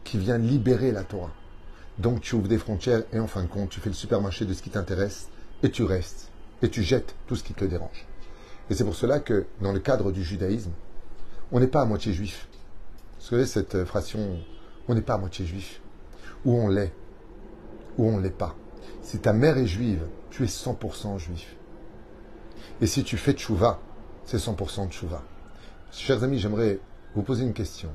qui 0.05 0.19
vient 0.19 0.39
libérer 0.39 0.93
la 0.93 1.03
Torah. 1.03 1.33
Donc 1.99 2.21
tu 2.21 2.35
ouvres 2.35 2.49
des 2.49 2.59
frontières 2.59 3.03
et 3.13 3.19
en 3.19 3.27
fin 3.27 3.43
de 3.43 3.49
compte, 3.49 3.71
tu 3.71 3.81
fais 3.81 3.91
le 3.91 3.95
supermarché 3.95 4.45
de 4.45 4.55
ce 4.55 4.63
qui 4.63 4.71
t'intéresse 4.71 5.29
et 5.63 5.71
tu 5.71 5.83
restes. 5.85 6.29
Et 6.63 6.71
tu 6.71 6.83
jettes 6.83 7.15
tout 7.27 7.37
ce 7.37 7.43
qui 7.43 7.55
te 7.55 7.65
dérange. 7.65 8.07
Et 8.71 8.75
c'est 8.75 8.85
pour 8.85 8.95
cela 8.95 9.21
que 9.21 9.47
dans 9.61 9.73
le 9.73 9.81
cadre 9.81 10.13
du 10.13 10.23
judaïsme, 10.23 10.73
On 11.51 11.61
n'est 11.61 11.67
pas 11.67 11.83
à 11.83 11.85
moitié 11.85 12.13
juif. 12.13 12.49
Vous 13.19 13.27
savez 13.27 13.47
cette 13.47 13.85
phrase 13.85 14.15
on 14.89 14.95
n'est 14.95 15.03
pas 15.03 15.15
à 15.15 15.19
moitié 15.19 15.45
juif. 15.45 15.81
Ou 16.45 16.55
on 16.55 16.69
l'est, 16.69 16.93
ou 17.99 18.07
on 18.09 18.17
ne 18.17 18.23
l'est 18.23 18.31
pas. 18.31 18.57
Si 19.03 19.19
ta 19.19 19.33
mère 19.33 19.59
est 19.59 19.67
juive, 19.67 20.07
tu 20.31 20.45
es 20.45 20.47
100% 20.47 21.19
juif. 21.19 21.57
Et 22.81 22.87
si 22.87 23.05
tu 23.05 23.17
fais 23.17 23.33
tchouva, 23.33 23.81
c'est 24.25 24.39
100% 24.39 24.87
de 24.87 24.93
tchouva. 24.93 25.23
Chers 25.93 26.25
amis, 26.25 26.39
j'aimerais 26.39 26.81
vous 27.15 27.23
poser 27.23 27.45
une 27.45 27.53
question. 27.53 27.91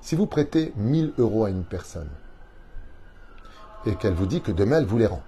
Si 0.00 0.14
vous 0.14 0.26
prêtez 0.26 0.72
1000 0.76 1.14
euros 1.18 1.44
à 1.44 1.50
une 1.50 1.64
personne 1.64 2.10
et 3.86 3.94
qu'elle 3.94 4.14
vous 4.14 4.26
dit 4.26 4.40
que 4.40 4.52
demain 4.52 4.78
elle 4.78 4.86
vous 4.86 4.98
les 4.98 5.06
rend, 5.06 5.22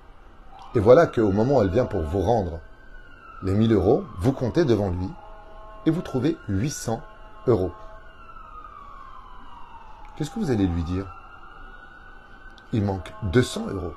et 0.75 0.79
voilà 0.79 1.07
qu'au 1.07 1.33
moment 1.33 1.57
où 1.57 1.63
elle 1.63 1.71
vient 1.71 1.87
pour 1.87 2.03
vous 2.03 2.21
rendre 2.21 2.61
les 3.43 3.55
1000 3.55 3.73
euros, 3.73 4.05
vous 4.19 4.33
comptez 4.33 4.65
devant 4.65 4.91
lui 4.91 5.09
et 5.87 5.91
vous 5.91 6.03
trouvez 6.03 6.37
800 6.49 7.01
euros. 7.47 7.73
Qu'est-ce 10.17 10.31
que 10.31 10.39
vous 10.39 10.51
allez 10.51 10.67
lui 10.67 10.85
dire? 10.85 11.07
Il 12.73 12.85
manque 12.85 13.13
200 13.33 13.69
euros. 13.73 13.95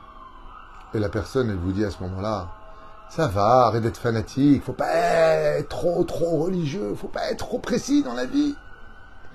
Et 0.94 1.00
la 1.00 1.10
personne, 1.10 1.50
elle 1.50 1.58
vous 1.58 1.74
dit 1.74 1.84
à 1.84 1.92
ce 1.92 2.02
moment-là, 2.04 2.48
ça 3.10 3.28
va, 3.28 3.66
arrête 3.68 3.84
d'être 3.84 3.98
fanatique, 3.98 4.64
faut 4.64 4.74
pas 4.74 4.92
être 4.96 5.70
trop, 5.70 6.04
trop 6.06 6.44
religieux, 6.44 6.96
faut 6.96 7.08
pas 7.08 7.30
être 7.30 7.46
trop 7.46 7.60
précis 7.60 8.02
dans 8.02 8.14
la 8.14 8.26
vie. 8.26 8.56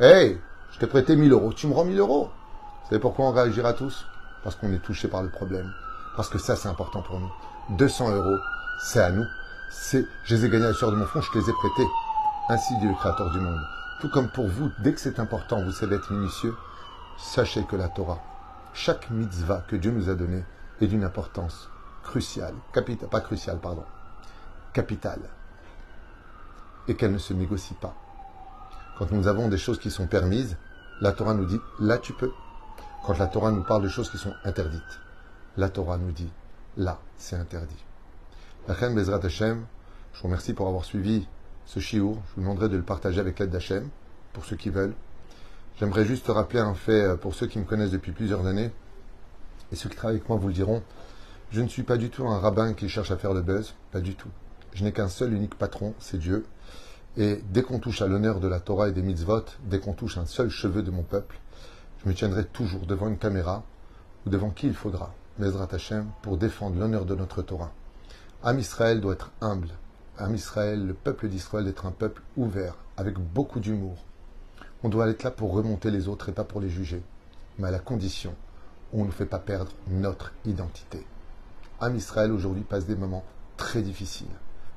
Hey, 0.01 0.41
je 0.73 0.79
t'ai 0.79 0.87
prêté 0.87 1.15
1000 1.15 1.31
euros, 1.33 1.53
tu 1.53 1.67
me 1.67 1.75
rends 1.75 1.85
1000 1.85 1.99
euros. 1.99 2.31
Vous 2.83 2.89
savez 2.89 3.01
pourquoi 3.01 3.27
on 3.27 3.33
réagira 3.33 3.75
tous? 3.75 4.07
Parce 4.43 4.57
qu'on 4.57 4.73
est 4.73 4.79
touché 4.79 5.09
par 5.09 5.23
le 5.23 5.29
problème. 5.29 5.73
Parce 6.17 6.29
que 6.29 6.39
ça, 6.39 6.57
c'est 6.57 6.69
important 6.69 7.03
pour 7.03 7.21
nous. 7.21 7.31
200 7.71 8.11
euros, 8.11 8.39
c'est 8.81 9.01
à 9.01 9.11
nous. 9.11 9.25
C'est, 9.71 10.05
je 10.25 10.35
les 10.35 10.47
ai 10.47 10.49
gagnés 10.49 10.65
à 10.65 10.69
la 10.69 10.75
sueur 10.75 10.91
de 10.91 10.97
mon 10.97 11.07
front, 11.07 11.21
je 11.21 11.31
te 11.31 11.39
les 11.39 11.49
ai 11.49 11.53
prêtés. 11.53 11.89
Ainsi 12.49 12.77
dit 12.79 12.89
le 12.89 12.95
Créateur 12.95 13.31
du 13.31 13.41
monde. 13.41 13.61
Tout 14.01 14.09
comme 14.09 14.29
pour 14.29 14.47
vous, 14.47 14.71
dès 14.79 14.93
que 14.93 15.01
c'est 15.01 15.19
important, 15.19 15.63
vous 15.63 15.73
savez 15.73 15.97
être 15.97 16.13
minutieux, 16.13 16.55
sachez 17.19 17.65
que 17.65 17.77
la 17.77 17.89
Torah, 17.89 18.21
chaque 18.73 19.11
mitzvah 19.11 19.65
que 19.69 19.77
Dieu 19.77 19.91
nous 19.91 20.09
a 20.09 20.15
donné, 20.15 20.45
est 20.81 20.87
d'une 20.87 21.05
importance 21.05 21.69
cruciale, 22.05 22.55
capitale, 22.73 23.09
pas 23.09 23.21
cruciale, 23.21 23.59
pardon, 23.59 23.85
capitale, 24.73 25.21
et 26.87 26.95
qu'elle 26.95 27.13
ne 27.13 27.19
se 27.19 27.35
négocie 27.35 27.75
pas. 27.75 27.95
Quand 28.99 29.11
nous 29.13 29.29
avons 29.29 29.49
des 29.49 29.59
choses 29.59 29.79
qui 29.79 29.91
sont 29.91 30.07
permises, 30.07 30.57
la 31.01 31.13
Torah 31.13 31.35
nous 31.35 31.45
dit 31.45 31.61
là 31.81 31.99
tu 31.99 32.13
peux. 32.13 32.33
Quand 33.05 33.19
la 33.19 33.27
Torah 33.27 33.51
nous 33.51 33.65
parle 33.65 33.83
de 33.83 33.89
choses 33.89 34.11
qui 34.11 34.19
sont 34.19 34.35
interdites, 34.45 35.01
la 35.57 35.69
Torah 35.71 35.97
nous 35.97 36.13
dit 36.13 36.31
là 36.77 36.99
c'est 37.17 37.37
interdit. 37.37 37.85
La 38.67 38.75
reine 38.75 38.95
Bezrat 38.95 39.25
Hashem, 39.25 39.65
je 40.13 40.19
vous 40.19 40.25
remercie 40.25 40.53
pour 40.53 40.69
avoir 40.69 40.85
suivi 40.85 41.27
ce 41.65 41.81
chiour. 41.81 42.19
Je 42.29 42.35
vous 42.35 42.41
demanderai 42.43 42.69
de 42.69 42.77
le 42.77 42.83
partager 42.83 43.21
avec 43.21 43.39
l'aide 43.39 43.51
d'Hachem, 43.51 43.89
pour 44.33 44.45
ceux 44.45 44.57
qui 44.57 44.71
veulent. 44.71 44.95
J'aimerais 45.79 46.05
juste 46.05 46.27
rappeler 46.29 46.61
un 46.61 46.75
fait 46.75 47.03
euh, 47.03 47.17
pour 47.17 47.35
ceux 47.35 47.47
qui 47.47 47.59
me 47.59 47.65
connaissent 47.65 47.93
depuis 47.93 48.13
plusieurs 48.13 48.47
années, 48.47 48.71
et 49.71 49.77
ceux 49.77 49.89
qui 49.89 49.97
travaillent 49.97 50.17
avec 50.17 50.29
moi 50.29 50.39
vous 50.39 50.49
le 50.49 50.55
diront. 50.55 50.83
Je 51.51 51.61
ne 51.61 51.69
suis 51.69 51.83
pas 51.83 51.97
du 51.97 52.11
tout 52.11 52.27
un 52.27 52.39
rabbin 52.39 52.75
qui 52.75 52.89
cherche 52.89 53.11
à 53.11 53.17
faire 53.17 53.33
le 53.33 53.43
buzz, 53.43 53.75
pas 53.93 54.01
du 54.01 54.15
tout. 54.15 54.29
Je 54.75 54.85
n'ai 54.85 54.93
qu'un 54.93 55.09
seul 55.09 55.33
unique 55.33 55.55
patron, 55.55 55.95
c'est 55.99 56.19
Dieu. 56.19 56.45
Et 57.17 57.43
dès 57.51 57.63
qu'on 57.63 57.79
touche 57.79 58.03
à 58.03 58.07
l'honneur 58.07 58.39
de 58.39 58.49
la 58.49 58.61
Torah 58.61 58.89
et 58.89 58.93
des 58.93 59.03
mitzvot, 59.03 59.45
dès 59.65 59.81
qu'on 59.81 59.95
touche 59.95 60.19
un 60.19 60.27
seul 60.27 60.51
cheveu 60.51 60.83
de 60.83 60.91
mon 60.91 61.03
peuple, 61.03 61.39
je 62.03 62.09
me 62.09 62.15
tiendrai 62.15 62.45
toujours 62.45 62.87
devant 62.87 63.09
une 63.09 63.19
caméra 63.19 63.65
ou 64.27 64.31
devant 64.31 64.51
qui 64.51 64.67
il 64.67 64.75
faudra, 64.75 65.15
Bezrat 65.39 65.69
Hashem, 65.73 66.07
pour 66.23 66.37
défendre 66.37 66.79
l'honneur 66.79 67.05
de 67.05 67.15
notre 67.15 67.43
Torah. 67.43 67.73
Am 68.43 68.59
Israël 68.59 69.01
doit 69.01 69.15
être 69.15 69.31
humble. 69.41 69.71
Am 70.17 70.35
Israël, 70.35 70.87
le 70.87 70.95
peuple 70.95 71.29
d'Israël, 71.29 71.65
doit 71.65 71.73
être 71.73 71.87
un 71.87 71.93
peuple 71.93 72.23
ouvert, 72.37 72.77
avec 72.97 73.19
beaucoup 73.19 73.61
d'humour. 73.61 73.97
On 74.83 74.89
doit 74.89 75.09
être 75.09 75.25
là 75.25 75.31
pour 75.31 75.53
remonter 75.53 75.91
les 75.91 76.09
autres 76.09 76.29
et 76.29 76.33
pas 76.33 76.45
pour 76.45 76.61
les 76.61 76.71
juger, 76.71 77.03
mais 77.59 77.69
à 77.69 77.73
la 77.73 77.81
condition 77.81 78.35
on 78.93 79.05
ne 79.05 79.11
fait 79.11 79.27
pas 79.27 79.39
perdre 79.39 79.73
notre 79.89 80.33
identité. 80.47 81.05
Am 81.81 81.95
Israël 81.95 82.33
aujourd'hui 82.33 82.63
passe 82.63 82.87
des 82.87 82.97
moments 82.97 83.25
très 83.57 83.83
difficiles, 83.83 84.27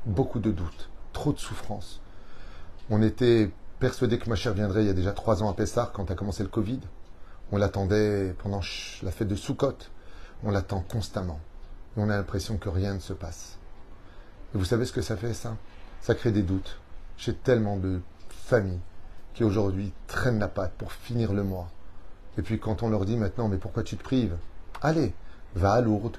beaucoup 0.06 0.40
de 0.40 0.52
doutes, 0.52 0.90
trop 1.14 1.34
de 1.34 1.40
souffrances. 1.40 2.02
On 2.90 3.02
était 3.02 3.52
persuadé 3.80 4.20
que 4.20 4.30
ma 4.30 4.36
chère 4.36 4.54
viendrait 4.54 4.84
il 4.84 4.88
y 4.88 4.92
a 4.92 4.94
déjà 4.94 5.14
trois 5.14 5.44
ans 5.44 5.50
à 5.50 5.54
Pessar 5.54 5.92
quand 5.92 6.12
a 6.12 6.16
commencé 6.16 6.44
le 6.44 6.50
Covid. 6.50 6.80
On 7.52 7.58
l'attendait 7.58 8.34
pendant 8.40 8.62
la 9.04 9.12
fête 9.12 9.28
de 9.28 9.36
Sukkot. 9.36 9.78
On 10.44 10.52
l'attend 10.52 10.82
constamment. 10.82 11.40
Et 11.96 12.00
on 12.00 12.10
a 12.10 12.16
l'impression 12.18 12.58
que 12.58 12.70
rien 12.70 12.94
ne 12.94 13.00
se 13.00 13.14
passe. 13.14 13.58
Et 14.54 14.58
vous 14.58 14.66
savez 14.66 14.86
ce 14.86 14.94
que 14.94 15.02
ça 15.02 15.18
fait, 15.18 15.34
ça? 15.34 15.58
Ça 16.02 16.16
crée 16.16 16.32
des 16.32 16.44
doutes. 16.44 16.80
J'ai 17.18 17.36
tellement 17.36 17.78
de 17.78 18.02
familles 18.30 18.80
qui 19.34 19.44
aujourd'hui 19.44 19.94
traînent 20.08 20.40
la 20.40 20.48
patte 20.48 20.74
pour 20.74 20.92
finir 20.92 21.34
le 21.34 21.44
mois. 21.44 21.70
Et 22.38 22.42
puis 22.42 22.60
quand 22.60 22.84
on 22.84 22.90
leur 22.90 23.06
dit 23.06 23.18
maintenant, 23.18 23.48
mais 23.48 23.58
pourquoi 23.58 23.84
tu 23.84 23.98
te 23.98 24.04
prives? 24.04 24.38
Allez, 24.82 25.14
va 25.56 25.74
à 25.74 25.82
Lourdes, 25.82 26.18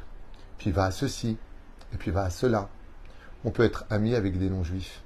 puis 0.58 0.70
va 0.70 0.84
à 0.84 0.90
ceci, 0.90 1.36
et 1.92 1.96
puis 1.96 2.10
va 2.10 2.24
à 2.24 2.30
cela. 2.30 2.68
On 3.44 3.50
peut 3.50 3.64
être 3.64 3.84
ami 3.90 4.14
avec 4.14 4.38
des 4.38 4.48
non-juifs. 4.48 5.02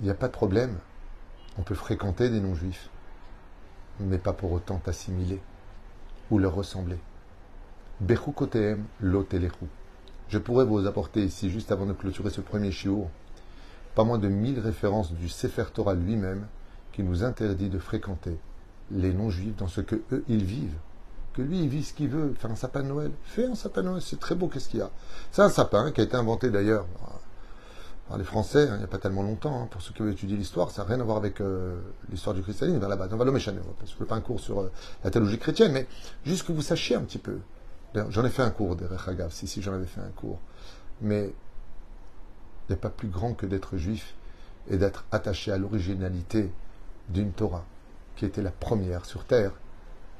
Il 0.00 0.04
n'y 0.04 0.10
a 0.10 0.14
pas 0.14 0.26
de 0.26 0.32
problème. 0.32 0.78
On 1.58 1.62
peut 1.62 1.74
fréquenter 1.74 2.28
des 2.28 2.40
non-juifs, 2.40 2.90
mais 4.00 4.18
pas 4.18 4.32
pour 4.32 4.52
autant 4.52 4.78
t'assimiler 4.78 5.40
ou 6.30 6.38
leur 6.38 6.54
ressembler. 6.54 6.98
Bechukoteem 8.00 8.84
lotelechu. 9.00 9.66
Je 10.28 10.38
pourrais 10.38 10.64
vous 10.64 10.86
apporter 10.86 11.22
ici, 11.24 11.50
juste 11.50 11.72
avant 11.72 11.86
de 11.86 11.92
clôturer 11.92 12.30
ce 12.30 12.40
premier 12.40 12.72
chiour, 12.72 13.10
pas 13.94 14.04
moins 14.04 14.18
de 14.18 14.28
mille 14.28 14.58
références 14.58 15.12
du 15.12 15.28
Sefer 15.28 15.66
Torah 15.72 15.94
lui-même 15.94 16.46
qui 16.92 17.02
nous 17.02 17.24
interdit 17.24 17.68
de 17.68 17.78
fréquenter 17.78 18.38
les 18.90 19.12
non-juifs 19.12 19.56
dans 19.56 19.68
ce 19.68 19.80
que 19.80 19.96
eux 20.12 20.24
ils 20.28 20.44
vivent. 20.44 20.78
Que 21.34 21.42
lui 21.42 21.60
il 21.62 21.68
vit 21.68 21.84
ce 21.84 21.94
qu'il 21.94 22.08
veut, 22.08 22.34
faire 22.34 22.50
un 22.50 22.56
sapin 22.56 22.82
de 22.82 22.88
Noël. 22.88 23.10
Fais 23.24 23.46
un 23.46 23.54
sapin 23.54 23.82
de 23.82 23.88
Noël, 23.88 24.02
c'est 24.02 24.20
très 24.20 24.34
beau, 24.34 24.48
qu'est-ce 24.48 24.68
qu'il 24.68 24.80
y 24.80 24.82
a? 24.82 24.90
C'est 25.30 25.42
un 25.42 25.48
sapin 25.48 25.90
qui 25.92 26.00
a 26.00 26.04
été 26.04 26.16
inventé 26.16 26.50
d'ailleurs 26.50 26.86
les 28.16 28.24
Français, 28.24 28.68
hein, 28.68 28.74
il 28.74 28.78
n'y 28.78 28.84
a 28.84 28.88
pas 28.88 28.98
tellement 28.98 29.22
longtemps, 29.22 29.62
hein, 29.62 29.68
pour 29.70 29.80
ceux 29.80 29.92
qui 29.92 30.02
veulent 30.02 30.12
étudier 30.12 30.36
l'histoire, 30.36 30.70
ça 30.70 30.82
n'a 30.82 30.88
rien 30.88 31.00
à 31.00 31.04
voir 31.04 31.16
avec 31.16 31.40
euh, 31.40 31.80
l'histoire 32.10 32.34
du 32.34 32.42
christianisme 32.42 32.78
vers 32.78 32.88
la 32.88 32.96
base. 32.96 33.12
On 33.12 33.16
va 33.16 33.24
le 33.24 33.32
méchaner, 33.32 33.60
parce 33.78 33.92
que 33.92 33.98
je 34.00 34.04
pas 34.04 34.16
un 34.16 34.20
cours 34.20 34.40
sur 34.40 34.60
euh, 34.60 34.72
la 35.04 35.10
théologie 35.10 35.38
chrétienne, 35.38 35.72
mais 35.72 35.86
juste 36.24 36.46
que 36.46 36.52
vous 36.52 36.62
sachiez 36.62 36.96
un 36.96 37.02
petit 37.02 37.18
peu. 37.18 37.38
J'en 38.08 38.24
ai 38.24 38.30
fait 38.30 38.42
un 38.42 38.50
cours 38.50 38.76
des 38.76 38.86
Rechagav, 38.86 39.30
si, 39.32 39.46
si 39.46 39.60
j'en 39.60 39.74
avais 39.74 39.86
fait 39.86 40.00
un 40.00 40.10
cours. 40.16 40.38
Mais 41.02 41.24
il 41.24 42.72
n'y 42.72 42.74
a 42.74 42.78
pas 42.78 42.88
plus 42.88 43.08
grand 43.08 43.34
que 43.34 43.44
d'être 43.44 43.76
juif 43.76 44.14
et 44.68 44.78
d'être 44.78 45.04
attaché 45.10 45.52
à 45.52 45.58
l'originalité 45.58 46.50
d'une 47.10 47.32
Torah, 47.32 47.66
qui 48.16 48.24
était 48.24 48.40
la 48.40 48.50
première 48.50 49.04
sur 49.04 49.24
terre. 49.24 49.52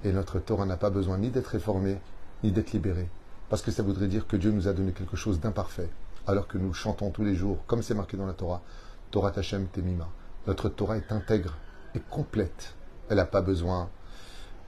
Et 0.04 0.12
notre 0.12 0.38
Torah 0.38 0.66
n'a 0.66 0.76
pas 0.76 0.90
besoin 0.90 1.16
ni 1.16 1.30
d'être 1.30 1.46
réformée, 1.46 1.98
ni 2.42 2.52
d'être 2.52 2.72
libérée. 2.72 3.08
Parce 3.48 3.62
que 3.62 3.70
ça 3.70 3.82
voudrait 3.82 4.08
dire 4.08 4.26
que 4.26 4.36
Dieu 4.36 4.50
nous 4.50 4.68
a 4.68 4.72
donné 4.72 4.92
quelque 4.92 5.16
chose 5.16 5.40
d'imparfait 5.40 5.88
alors 6.26 6.46
que 6.46 6.58
nous 6.58 6.72
chantons 6.72 7.10
tous 7.10 7.24
les 7.24 7.34
jours, 7.34 7.58
comme 7.66 7.82
c'est 7.82 7.94
marqué 7.94 8.16
dans 8.16 8.26
la 8.26 8.32
Torah, 8.32 8.62
Torah 9.10 9.30
Tachem 9.30 9.66
Temima. 9.66 10.08
Notre 10.46 10.68
Torah 10.68 10.96
est 10.96 11.12
intègre 11.12 11.56
et 11.94 12.00
complète. 12.00 12.74
Elle 13.08 13.16
n'a 13.16 13.26
pas 13.26 13.42
besoin 13.42 13.90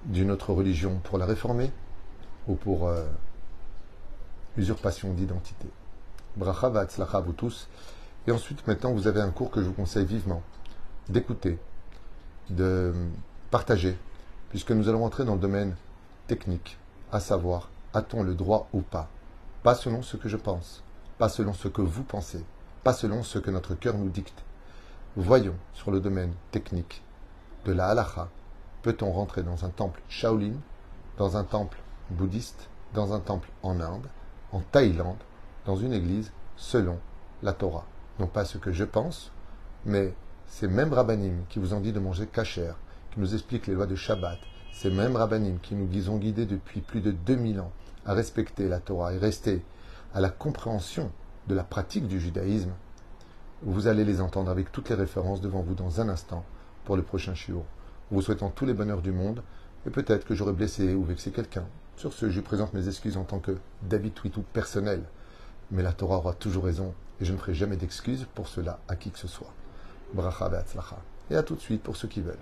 d'une 0.05 0.31
autre 0.31 0.53
religion 0.53 1.01
pour 1.03 1.19
la 1.19 1.27
réformer 1.27 1.73
ou 2.47 2.55
pour 2.55 2.89
euh, 2.89 3.05
usurpation 4.57 5.13
d'identité. 5.15 5.67
Bracha 6.37 6.69
va'atzlacha 6.69 7.21
vous 7.21 7.33
tous. 7.33 7.69
Et 8.27 8.33
ensuite, 8.33 8.67
maintenant, 8.67 8.93
vous 8.93 9.07
avez 9.07 9.21
un 9.21 9.31
cours 9.31 9.51
que 9.51 9.61
je 9.61 9.67
vous 9.67 9.73
conseille 9.73 10.07
vivement 10.07 10.43
d'écouter, 11.09 11.59
de 12.51 12.93
partager, 13.51 13.99
puisque 14.51 14.71
nous 14.71 14.89
allons 14.89 15.05
entrer 15.05 15.25
dans 15.25 15.35
le 15.35 15.41
domaine 15.41 15.75
technique, 16.27 16.79
à 17.13 17.21
savoir, 17.21 17.71
a-t-on 17.93 18.23
le 18.23 18.35
droit 18.35 18.69
ou 18.73 18.81
pas? 18.81 19.09
Pas 19.63 19.75
selon 19.75 20.03
ce 20.03 20.17
que 20.17 20.29
je 20.29 20.37
pense, 20.37 20.84
pas 21.19 21.29
selon 21.29 21.53
ce 21.53 21.69
que 21.69 21.83
vous 21.83 22.03
pensez, 22.03 22.45
pas 22.83 22.93
selon 22.93 23.23
ce 23.23 23.39
que 23.39 23.51
notre 23.51 23.75
cœur 23.75 23.97
nous 23.97 24.09
dicte. 24.09 24.43
Voyons 25.17 25.55
sur 25.73 25.91
le 25.91 26.01
domaine 26.01 26.33
technique 26.51 27.03
de 27.65 27.73
la 27.73 27.89
halacha, 27.89 28.29
peut-on 28.83 29.13
rentrer 29.13 29.43
dans 29.43 29.65
un 29.65 29.71
temple 29.71 30.03
Shaolin, 30.09 30.55
dans 31.17 31.37
un 31.37 31.45
temple 31.45 31.79
bouddhiste, 32.11 32.69
dans 32.93 33.13
un 33.13 33.21
temple 33.21 33.49
en 33.63 33.81
Inde, 33.81 34.09
en 34.53 34.61
Thaïlande, 34.61 35.23
dans 35.67 35.77
une 35.77 35.93
église, 35.93 36.33
selon 36.57 36.99
la 37.43 37.53
Torah? 37.53 37.87
Non 38.19 38.27
pas 38.27 38.45
ce 38.45 38.59
que 38.59 38.73
je 38.73 38.85
pense, 38.85 39.33
mais 39.85 40.15
ces 40.47 40.69
mêmes 40.69 40.93
rabbinim 40.93 41.45
qui 41.49 41.59
vous 41.59 41.75
ont 41.75 41.81
dit 41.81 41.93
de 41.93 42.01
manger 42.01 42.27
kasher, 42.27 42.73
qui 43.13 43.21
nous 43.21 43.35
expliquent 43.35 43.67
les 43.67 43.75
lois 43.75 43.87
de 43.87 43.97
Shabbat, 43.97 44.39
ces 44.73 44.91
mêmes 44.91 45.17
rabbinim 45.17 45.59
qui 45.61 45.75
nous 45.75 46.11
ont 46.11 46.19
guidés 46.19 46.47
depuis 46.47 46.81
plus 46.81 47.01
de 47.01 47.13
2000 47.13 47.61
ans 47.61 47.73
à 48.05 48.13
respecter 48.13 48.69
la 48.69 48.81
Torah 48.81 49.15
et 49.15 49.19
rester 49.19 49.65
à 50.15 50.21
la 50.21 50.31
compréhension 50.31 51.11
de 51.49 51.57
la 51.57 51.65
pratique 51.65 52.07
du 52.07 52.21
judaïsme, 52.21 52.71
vous 53.63 53.89
allez 53.89 54.05
les 54.05 54.21
entendre 54.21 54.51
avec 54.51 54.71
toutes 54.71 54.89
les 54.89 54.95
références 54.95 55.41
devant 55.41 55.63
vous 55.63 55.75
dans 55.75 56.01
un 56.01 56.09
instant 56.09 56.45
pour 56.85 56.97
le 56.97 57.03
prochain 57.03 57.35
shiur. 57.35 57.65
Vous 58.13 58.23
souhaitant 58.23 58.51
tous 58.51 58.65
les 58.65 58.75
bonheurs 58.75 59.03
du 59.03 59.11
monde, 59.11 59.43
et 59.87 59.91
peut-être 59.91 60.25
que 60.25 60.35
j'aurais 60.35 60.53
blessé 60.53 60.95
ou 60.95 61.03
vexé 61.03 61.33
quelqu'un. 61.33 61.67
Sur 61.97 62.13
ce, 62.13 62.31
je 62.31 62.41
présente 62.41 62.75
mes 62.75 62.87
excuses 62.87 63.17
en 63.17 63.25
tant 63.25 63.41
que 63.41 63.59
David 63.83 64.15
Twitou 64.15 64.43
personnel. 64.53 65.03
Mais 65.73 65.83
la 65.83 65.93
Torah 65.93 66.19
aura 66.19 66.35
toujours 66.35 66.65
raison, 66.65 66.95
et 67.21 67.25
je 67.25 67.33
ne 67.33 67.39
ferai 67.39 67.55
jamais 67.55 67.77
d'excuses 67.77 68.27
pour 68.35 68.47
cela 68.47 68.79
à 68.87 68.95
qui 68.95 69.11
que 69.11 69.19
ce 69.19 69.29
soit. 69.29 69.53
Bracha 70.13 70.51
Et 71.31 71.37
à 71.37 71.43
tout 71.43 71.57
de 71.57 71.61
suite 71.61 71.83
pour 71.83 71.97
ceux 71.97 72.09
qui 72.09 72.21
veulent. 72.21 72.37